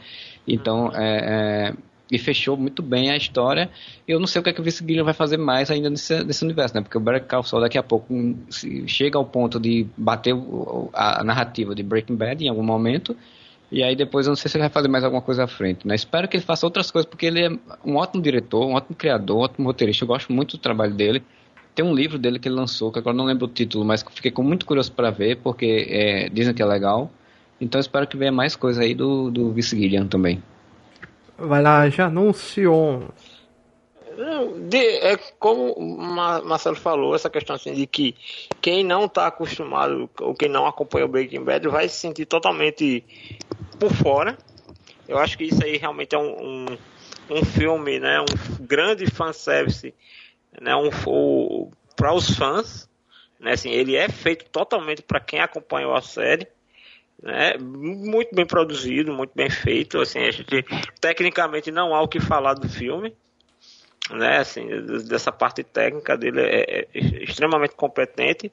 [0.49, 1.75] Então, é, é
[2.11, 3.71] e fechou muito bem a história.
[4.07, 6.25] Eu não sei o que, é que o Vince Gilliam vai fazer mais ainda nesse,
[6.25, 6.83] nesse universo, né?
[6.83, 8.13] Porque o Better Call Saul daqui a pouco
[8.87, 10.35] chega ao ponto de bater
[10.93, 13.17] a, narrativa de Breaking Bad em algum momento.
[13.71, 15.87] E aí depois eu não sei se ele vai fazer mais alguma coisa à frente,
[15.87, 15.95] né?
[15.95, 17.51] Espero que ele faça outras coisas, porque ele é
[17.85, 20.03] um ótimo diretor, um ótimo criador, um ótimo roteirista.
[20.03, 21.23] Eu gosto muito do trabalho dele.
[21.73, 24.13] Tem um livro dele que ele lançou, que agora não lembro o título, mas que
[24.13, 27.13] fiquei muito curioso para ver, porque é, dizem que é legal.
[27.61, 30.43] Então espero que venha mais coisa aí do, do Vince Gilliam também.
[31.41, 33.09] Vai lá, já anunciou.
[34.69, 38.15] De, é como o Marcelo falou, essa questão assim de que
[38.61, 43.03] quem não está acostumado ou quem não acompanha o Breaking Bad vai se sentir totalmente
[43.79, 44.37] por fora.
[45.09, 46.67] Eu acho que isso aí realmente é um, um,
[47.31, 49.95] um filme, né, um grande fanservice,
[50.61, 50.91] né, um,
[51.97, 52.89] para os fãs.
[53.39, 56.47] Né, assim, ele é feito totalmente para quem acompanhou a série
[57.23, 57.57] né?
[57.59, 60.01] Muito bem produzido, muito bem feito.
[60.01, 60.65] Assim, a gente
[61.01, 63.15] tecnicamente não há o que falar do filme,
[64.11, 64.39] né?
[64.39, 64.67] Assim,
[65.07, 68.51] dessa parte técnica dele é, é extremamente competente.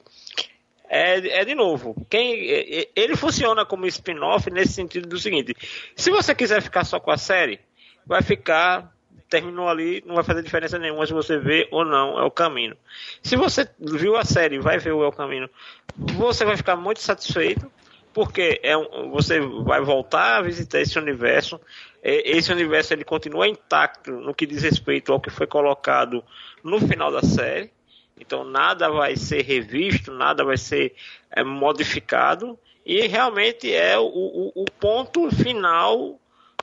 [0.88, 5.54] é, é de novo, quem é, é, ele funciona como spin-off nesse sentido do seguinte:
[5.96, 7.60] se você quiser ficar só com a série,
[8.06, 8.92] vai ficar
[9.28, 12.74] terminou ali, não vai fazer diferença nenhuma se você vê ou não é o caminho.
[13.22, 15.50] Se você viu a série, vai ver o é o caminho,
[15.94, 17.70] você vai ficar muito satisfeito
[18.18, 21.60] porque é um, você vai voltar a visitar esse universo.
[22.02, 26.24] Esse universo ele continua intacto no que diz respeito ao que foi colocado
[26.64, 27.70] no final da série.
[28.18, 30.96] Então nada vai ser revisto, nada vai ser
[31.30, 32.58] é, modificado.
[32.84, 36.18] E realmente é o, o, o, ponto final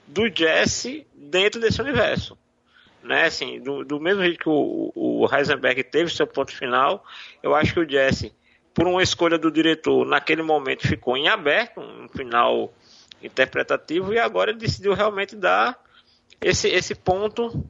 [0.05, 2.37] do Jesse dentro desse universo.
[3.01, 3.27] Né?
[3.27, 7.05] Assim, do, do mesmo jeito que o, o Heisenberg teve seu ponto final,
[7.41, 8.33] eu acho que o Jesse,
[8.75, 12.73] por uma escolha do diretor, naquele momento ficou em aberto, um final
[13.23, 15.79] interpretativo, e agora ele decidiu realmente dar
[16.41, 17.65] esse, esse ponto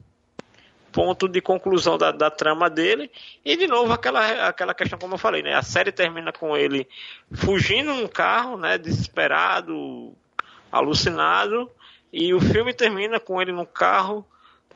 [0.92, 3.10] ponto de conclusão da, da, trama dele.
[3.44, 5.54] E de novo aquela, aquela questão, como eu falei, né?
[5.54, 6.88] A série termina com ele
[7.34, 8.78] fugindo num carro, né?
[8.78, 10.14] Desesperado,
[10.72, 11.70] alucinado.
[12.10, 14.26] E o filme termina com ele no carro,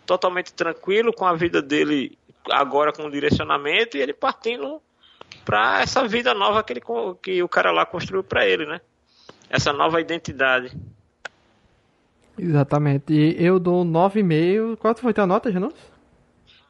[0.05, 2.19] totalmente tranquilo, com a vida dele
[2.51, 4.81] agora com direcionamento, e ele partindo
[5.45, 6.83] para essa vida nova que, ele,
[7.23, 8.81] que o cara lá construiu para ele, né?
[9.49, 10.73] Essa nova identidade.
[12.39, 13.13] Exatamente.
[13.13, 14.77] E eu dou 9,5.
[14.77, 15.75] Qual foi a tua nota, Janus?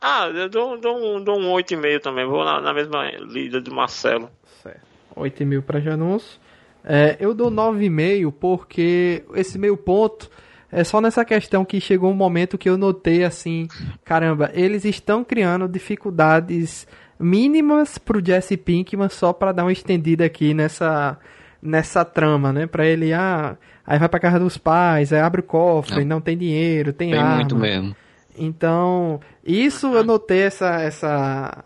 [0.01, 2.27] Ah, eu dou, dou, um, dou um 8,5 também.
[2.27, 4.31] Vou na, na, mesma lida do Marcelo.
[4.63, 4.81] Certo.
[5.15, 6.41] 8,5 para Janus.
[6.83, 10.31] É, eu dou 9,5 porque esse meio ponto
[10.73, 13.69] é só nessa questão que chegou um momento que eu notei assim:
[14.05, 16.87] caramba, eles estão criando dificuldades
[17.21, 21.18] mínimas pro Jesse Pinkman só para dar uma estendida aqui nessa
[21.62, 22.66] nessa trama, né?
[22.66, 23.57] Para ele ah,
[23.87, 27.11] aí vai para casa dos pais, aí abre o cofre, não, não tem dinheiro, tem,
[27.11, 27.37] tem arma.
[27.37, 27.95] muito mesmo.
[28.39, 31.64] Então, isso eu notei essa essa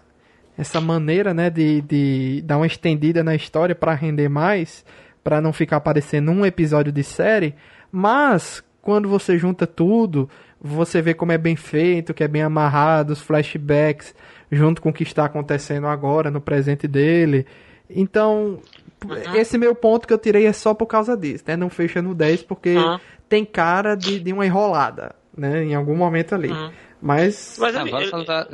[0.56, 4.84] essa maneira, né, de, de dar uma estendida na história para render mais,
[5.22, 7.54] para não ficar aparecendo um episódio de série,
[7.90, 10.30] mas quando você junta tudo,
[10.60, 14.14] você vê como é bem feito, que é bem amarrado, os flashbacks
[14.54, 17.46] junto com o que está acontecendo agora no presente dele.
[17.88, 18.58] Então,
[19.04, 19.34] uhum.
[19.34, 21.56] esse meu ponto que eu tirei é só por causa disso, né?
[21.56, 22.98] Não fecha no 10 porque uhum.
[23.28, 25.64] tem cara de, de uma enrolada, né?
[25.64, 26.50] Em algum momento ali.
[26.50, 26.70] Uhum.
[27.04, 27.58] Mas.
[27.60, 28.48] Mas ah, vale salientar,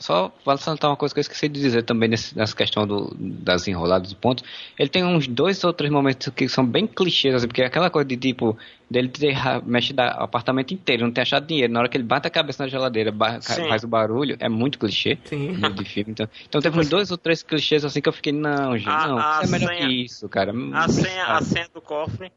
[0.00, 3.14] só vale salientar uma coisa que eu esqueci de dizer também nesse, nessa questão do,
[3.16, 4.42] das enroladas de pontos.
[4.76, 7.88] Ele tem uns dois ou três momentos que são bem clichês, assim, porque é aquela
[7.88, 8.58] coisa de tipo,
[8.90, 11.72] dele ter mexido o apartamento inteiro, não ter achado dinheiro.
[11.72, 15.16] Na hora que ele bate a cabeça na geladeira, faz o barulho, é muito clichê
[15.22, 15.52] Sim.
[15.52, 16.10] de filme.
[16.10, 19.06] Então, então teve uns dois ou três clichês assim que eu fiquei, não, gente, a,
[19.06, 20.52] não, a é melhor senha, que isso, cara.
[20.74, 22.32] A senha, a senha do cofre,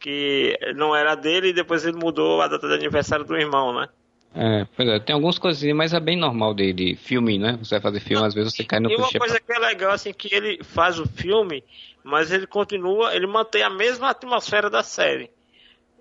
[0.00, 3.86] que não era dele e depois ele mudou a data de aniversário do irmão, né?
[4.34, 7.58] É, pois é, tem algumas coisinhas, mas é bem normal de, de filme, né?
[7.62, 9.92] Você vai fazer filme, às vezes você cai no E uma coisa que é legal,
[9.92, 11.64] assim, que ele faz o filme,
[12.04, 15.30] mas ele continua, ele mantém a mesma atmosfera da série.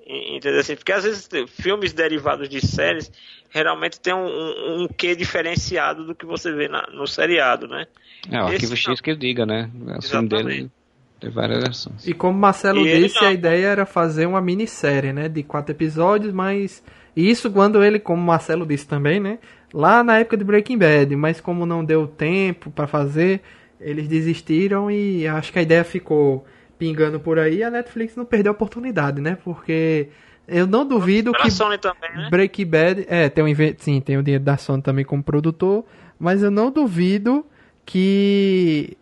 [0.06, 0.62] Entendeu?
[0.62, 3.12] Assim, porque às vezes filmes derivados de séries
[3.50, 7.88] realmente tem um, um, um quê diferenciado do que você vê na, no seriado, né?
[8.32, 9.70] É, o Arquivo Esse, X que diga, né?
[9.98, 10.72] O filme dele
[11.20, 12.08] tem várias versões.
[12.08, 15.28] E como Marcelo e disse, a ideia era fazer uma minissérie, né?
[15.28, 16.84] De quatro episódios, mas
[17.18, 19.40] e isso quando ele, como Marcelo disse também, né?
[19.74, 23.42] Lá na época de Breaking Bad, mas como não deu tempo para fazer,
[23.82, 26.46] eles desistiram e acho que a ideia ficou
[26.78, 27.64] pingando por aí.
[27.64, 29.36] A Netflix não perdeu a oportunidade, né?
[29.44, 30.10] Porque
[30.48, 31.50] eu não duvido que
[31.80, 32.30] também, né?
[32.30, 33.48] Breaking Bad, é, tem um
[33.80, 35.86] sim, tem o dinheiro da Sony também como produtor,
[36.20, 37.44] mas eu não duvido
[37.84, 38.96] que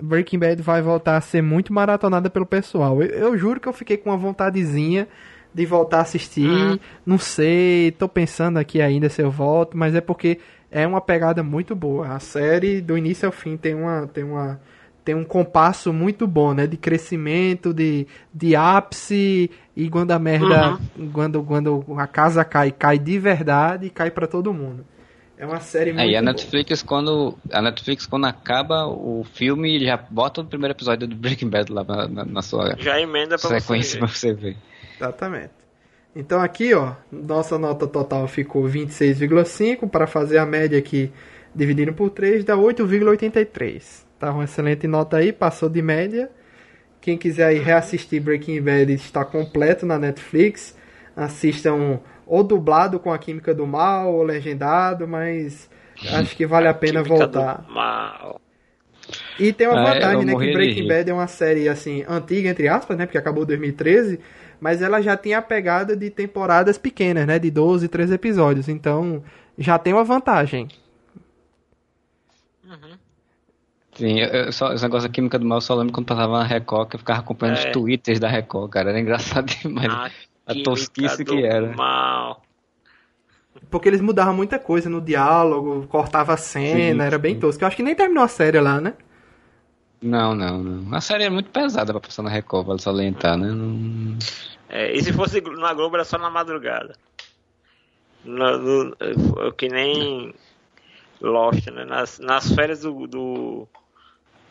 [0.00, 3.02] Breaking Bad vai voltar a ser muito maratonada pelo pessoal.
[3.02, 5.06] Eu, eu juro que eu fiquei com uma vontadezinha
[5.52, 6.48] de voltar a assistir.
[6.48, 6.78] Uhum.
[7.04, 10.38] Não sei, tô pensando aqui ainda se eu volto, mas é porque
[10.70, 12.08] é uma pegada muito boa.
[12.08, 14.60] A série do início ao fim tem uma tem uma
[15.04, 20.78] tem um compasso muito bom, né, de crescimento, de, de ápice e quando a merda,
[20.98, 21.10] uhum.
[21.10, 24.84] quando quando a casa cai, cai de verdade e cai para todo mundo.
[25.38, 26.88] É uma série muito Aí a Netflix boa.
[26.88, 31.72] quando a Netflix quando acaba o filme já bota o primeiro episódio do Breaking Bad
[31.72, 34.56] lá na, na sua já emenda pra sequência para você ver.
[34.98, 35.52] Exatamente.
[36.14, 41.12] Então aqui, ó, nossa nota total ficou 26,5 para fazer a média aqui
[41.54, 44.04] dividindo por 3 dá 8,83.
[44.18, 46.30] Tá uma excelente nota aí, passou de média.
[47.00, 50.76] Quem quiser aí reassistir Breaking Bad está completo na Netflix.
[51.16, 55.70] Assistam ou dublado com a Química do Mal ou legendado, mas
[56.12, 57.64] acho que vale a pena voltar.
[59.38, 62.48] E tem uma é, vantagem, é, né, que Breaking Bad é uma série assim antiga
[62.48, 64.18] entre aspas, né, porque acabou em 2013
[64.60, 67.38] mas ela já tinha a pegada de temporadas pequenas, né?
[67.38, 68.68] De 12, 13 episódios.
[68.68, 69.22] Então,
[69.56, 70.68] já tem uma vantagem.
[72.64, 72.98] Uhum.
[73.94, 76.44] Sim, eu, só, esse negócio da química do mal eu só lembro quando passava na
[76.44, 77.66] Record, que eu ficava acompanhando é.
[77.66, 78.90] os twitters da Record, cara.
[78.90, 79.88] Era engraçado demais.
[79.88, 80.10] A,
[80.46, 81.74] a tosquice que era.
[81.74, 82.42] Mal.
[83.70, 87.62] Porque eles mudavam muita coisa no diálogo, cortava a cena, sim, era bem tosco.
[87.62, 88.94] Eu acho que nem terminou a série lá, né?
[90.00, 90.96] Não, não, não.
[90.96, 93.48] A série é muito pesada pra passar na Record, vale salientar, né?
[93.48, 94.16] Não...
[94.68, 96.94] É, e se fosse na Globo era só na madrugada.
[98.24, 100.34] No, no, que nem
[101.20, 101.84] Lost, né?
[101.84, 103.68] Nas, nas férias do, do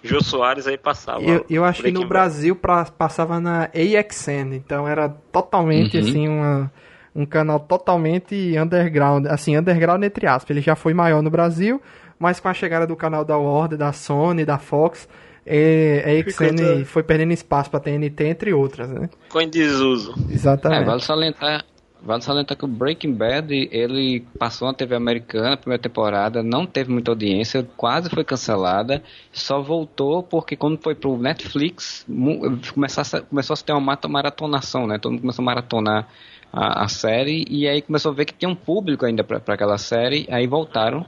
[0.04, 1.22] Jô Soares aí passava.
[1.22, 2.10] Eu, eu acho que no Bad.
[2.10, 6.04] Brasil pra, passava na AXN, então era totalmente uhum.
[6.04, 6.72] assim uma,
[7.16, 10.50] um canal totalmente underground, assim, underground entre aspas.
[10.50, 11.82] Ele já foi maior no Brasil,
[12.20, 16.86] mas com a chegada do canal da Warner, da Sony, da Fox, é, a AXN
[16.86, 19.10] foi perdendo espaço pra TNT, entre outras, né?
[19.24, 20.14] Ficou em desuso.
[20.30, 20.84] Exatamente.
[20.84, 21.66] É, vale salientar
[22.02, 26.66] Vale salientar que o Breaking Bad, ele passou na TV americana, a primeira temporada, não
[26.66, 32.06] teve muita audiência, quase foi cancelada, só voltou porque quando foi pro Netflix,
[32.74, 35.00] começou a, começou a ter uma maratonação, né?
[35.00, 36.08] Todo mundo começou a maratonar
[36.54, 39.78] a, a série, e aí começou a ver que tinha um público ainda para aquela
[39.78, 41.06] série, aí voltaram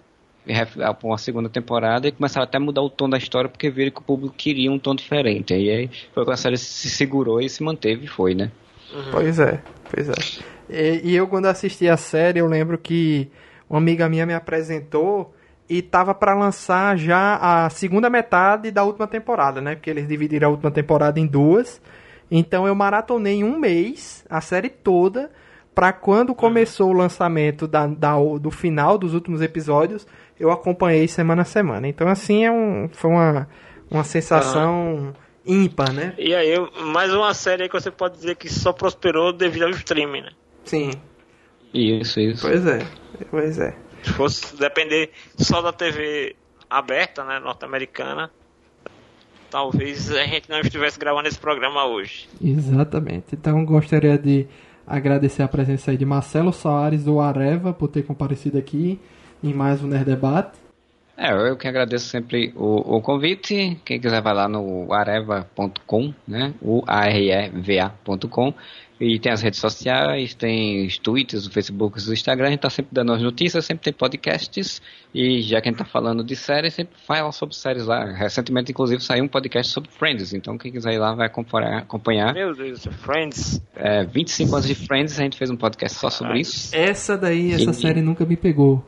[0.54, 3.92] para uma segunda temporada e começaram até a mudar o tom da história porque viram
[3.92, 5.54] que o público queria um tom diferente.
[5.54, 8.52] E aí foi quando a série se segurou e se manteve e foi, né?
[8.94, 9.12] Uhum.
[9.12, 10.14] Pois é, pois é.
[10.70, 13.30] E, e, eu, quando assisti a série, eu lembro que
[13.70, 15.34] uma amiga minha me apresentou
[15.70, 19.76] e tava para lançar já a segunda metade da última temporada, né?
[19.76, 21.82] Porque eles dividiram a última temporada em duas.
[22.32, 25.30] Então eu maratonei um mês a série toda
[25.74, 30.06] para quando começou o lançamento da, da, do final dos últimos episódios,
[30.40, 31.88] eu acompanhei semana a semana.
[31.88, 33.48] Então assim é um, foi uma,
[33.92, 35.14] uma sensação
[35.46, 36.14] ímpar, né?
[36.18, 36.54] E aí,
[36.86, 40.32] mais uma série que você pode dizer que só prosperou devido ao streaming, né?
[40.64, 40.92] Sim.
[41.74, 42.48] Isso, isso.
[42.48, 42.80] Pois é,
[43.30, 43.76] pois é.
[44.04, 46.36] Se fosse depender só da TV
[46.70, 48.32] aberta, né, norte-americana,
[49.50, 52.30] talvez a gente não estivesse gravando esse programa hoje.
[52.42, 53.28] Exatamente.
[53.34, 54.48] Então gostaria de
[54.88, 59.00] agradecer a presença aí de Marcelo Soares do Areva por ter comparecido aqui
[59.44, 60.58] em mais um Nerd Debate.
[61.18, 63.78] É, eu que agradeço sempre o, o convite.
[63.84, 66.54] Quem quiser vai lá no areva.com, né?
[66.62, 68.54] O a r e v a.com
[69.00, 72.70] e tem as redes sociais, tem os tweets, o Facebook, o Instagram, a gente tá
[72.70, 74.82] sempre dando as notícias, sempre tem podcasts,
[75.14, 78.12] e já que a gente tá falando de séries, sempre fala sobre séries lá.
[78.12, 81.78] Recentemente, inclusive, saiu um podcast sobre Friends, então quem quiser ir lá vai acompanhar.
[81.78, 82.34] acompanhar.
[82.34, 83.62] Meu Deus, Friends.
[83.74, 86.76] É, 25 anos de Friends, a gente fez um podcast só sobre isso.
[86.76, 87.74] Essa daí, essa e...
[87.74, 88.84] série nunca me pegou.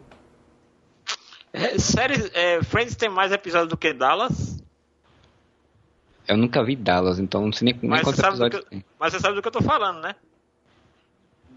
[1.54, 4.62] É, série, é, Friends tem mais episódios do que Dallas?
[6.28, 8.86] Eu nunca vi Dallas, então não sei nem, nem quantos episódios tem.
[9.00, 10.16] Mas você sabe do que eu tô falando, né?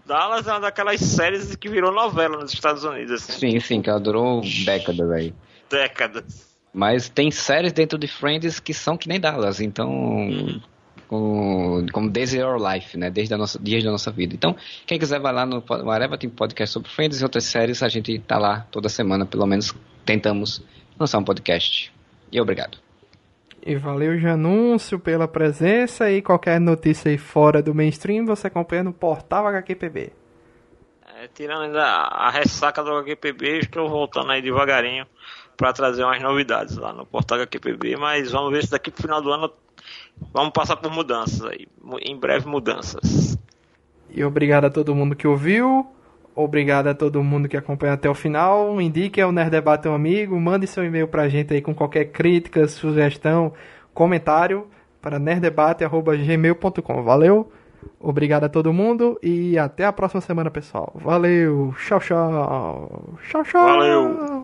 [0.05, 3.11] Dallas é uma daquelas séries que virou novela nos Estados Unidos.
[3.11, 3.31] Assim.
[3.33, 5.33] Sim, sim, que ela durou décadas aí.
[5.69, 6.55] Décadas.
[6.73, 9.89] Mas tem séries dentro de Friends que são que nem Dallas, então.
[9.89, 10.61] Uhum.
[11.07, 13.09] Com, como Desde Your Life, né?
[13.09, 14.33] Desde a nossa, dias da nossa vida.
[14.33, 17.87] Então, quem quiser vai lá no Areva, tem podcast sobre Friends e outras séries, a
[17.87, 19.73] gente tá lá toda semana, pelo menos
[20.05, 20.63] tentamos
[20.99, 21.93] lançar um podcast.
[22.31, 22.77] E obrigado.
[23.65, 28.93] E valeu Janúncio pela presença e qualquer notícia aí fora do mainstream você acompanha no
[28.93, 30.11] portal HQPB.
[31.17, 35.07] É, tirando ainda a ressaca do HQPB, estou voltando aí devagarinho
[35.57, 39.19] para trazer umas novidades lá no portal HQPB, mas vamos ver se daqui pro final
[39.19, 39.51] do ano
[40.33, 41.67] vamos passar por mudanças aí,
[42.01, 43.37] em breve mudanças.
[44.09, 45.87] E obrigado a todo mundo que ouviu.
[46.35, 48.81] Obrigado a todo mundo que acompanha até o final.
[48.81, 50.39] Indique ao Nerd Debate um amigo.
[50.39, 53.53] Mande seu e-mail pra gente aí com qualquer crítica, sugestão,
[53.93, 54.67] comentário
[55.05, 57.03] para nerddebate.gmail.com.
[57.03, 57.51] Valeu,
[57.99, 60.91] obrigado a todo mundo e até a próxima semana, pessoal.
[60.95, 63.13] Valeu, tchau, tchau.
[63.29, 63.63] Tchau, tchau.
[63.63, 64.25] Valeu.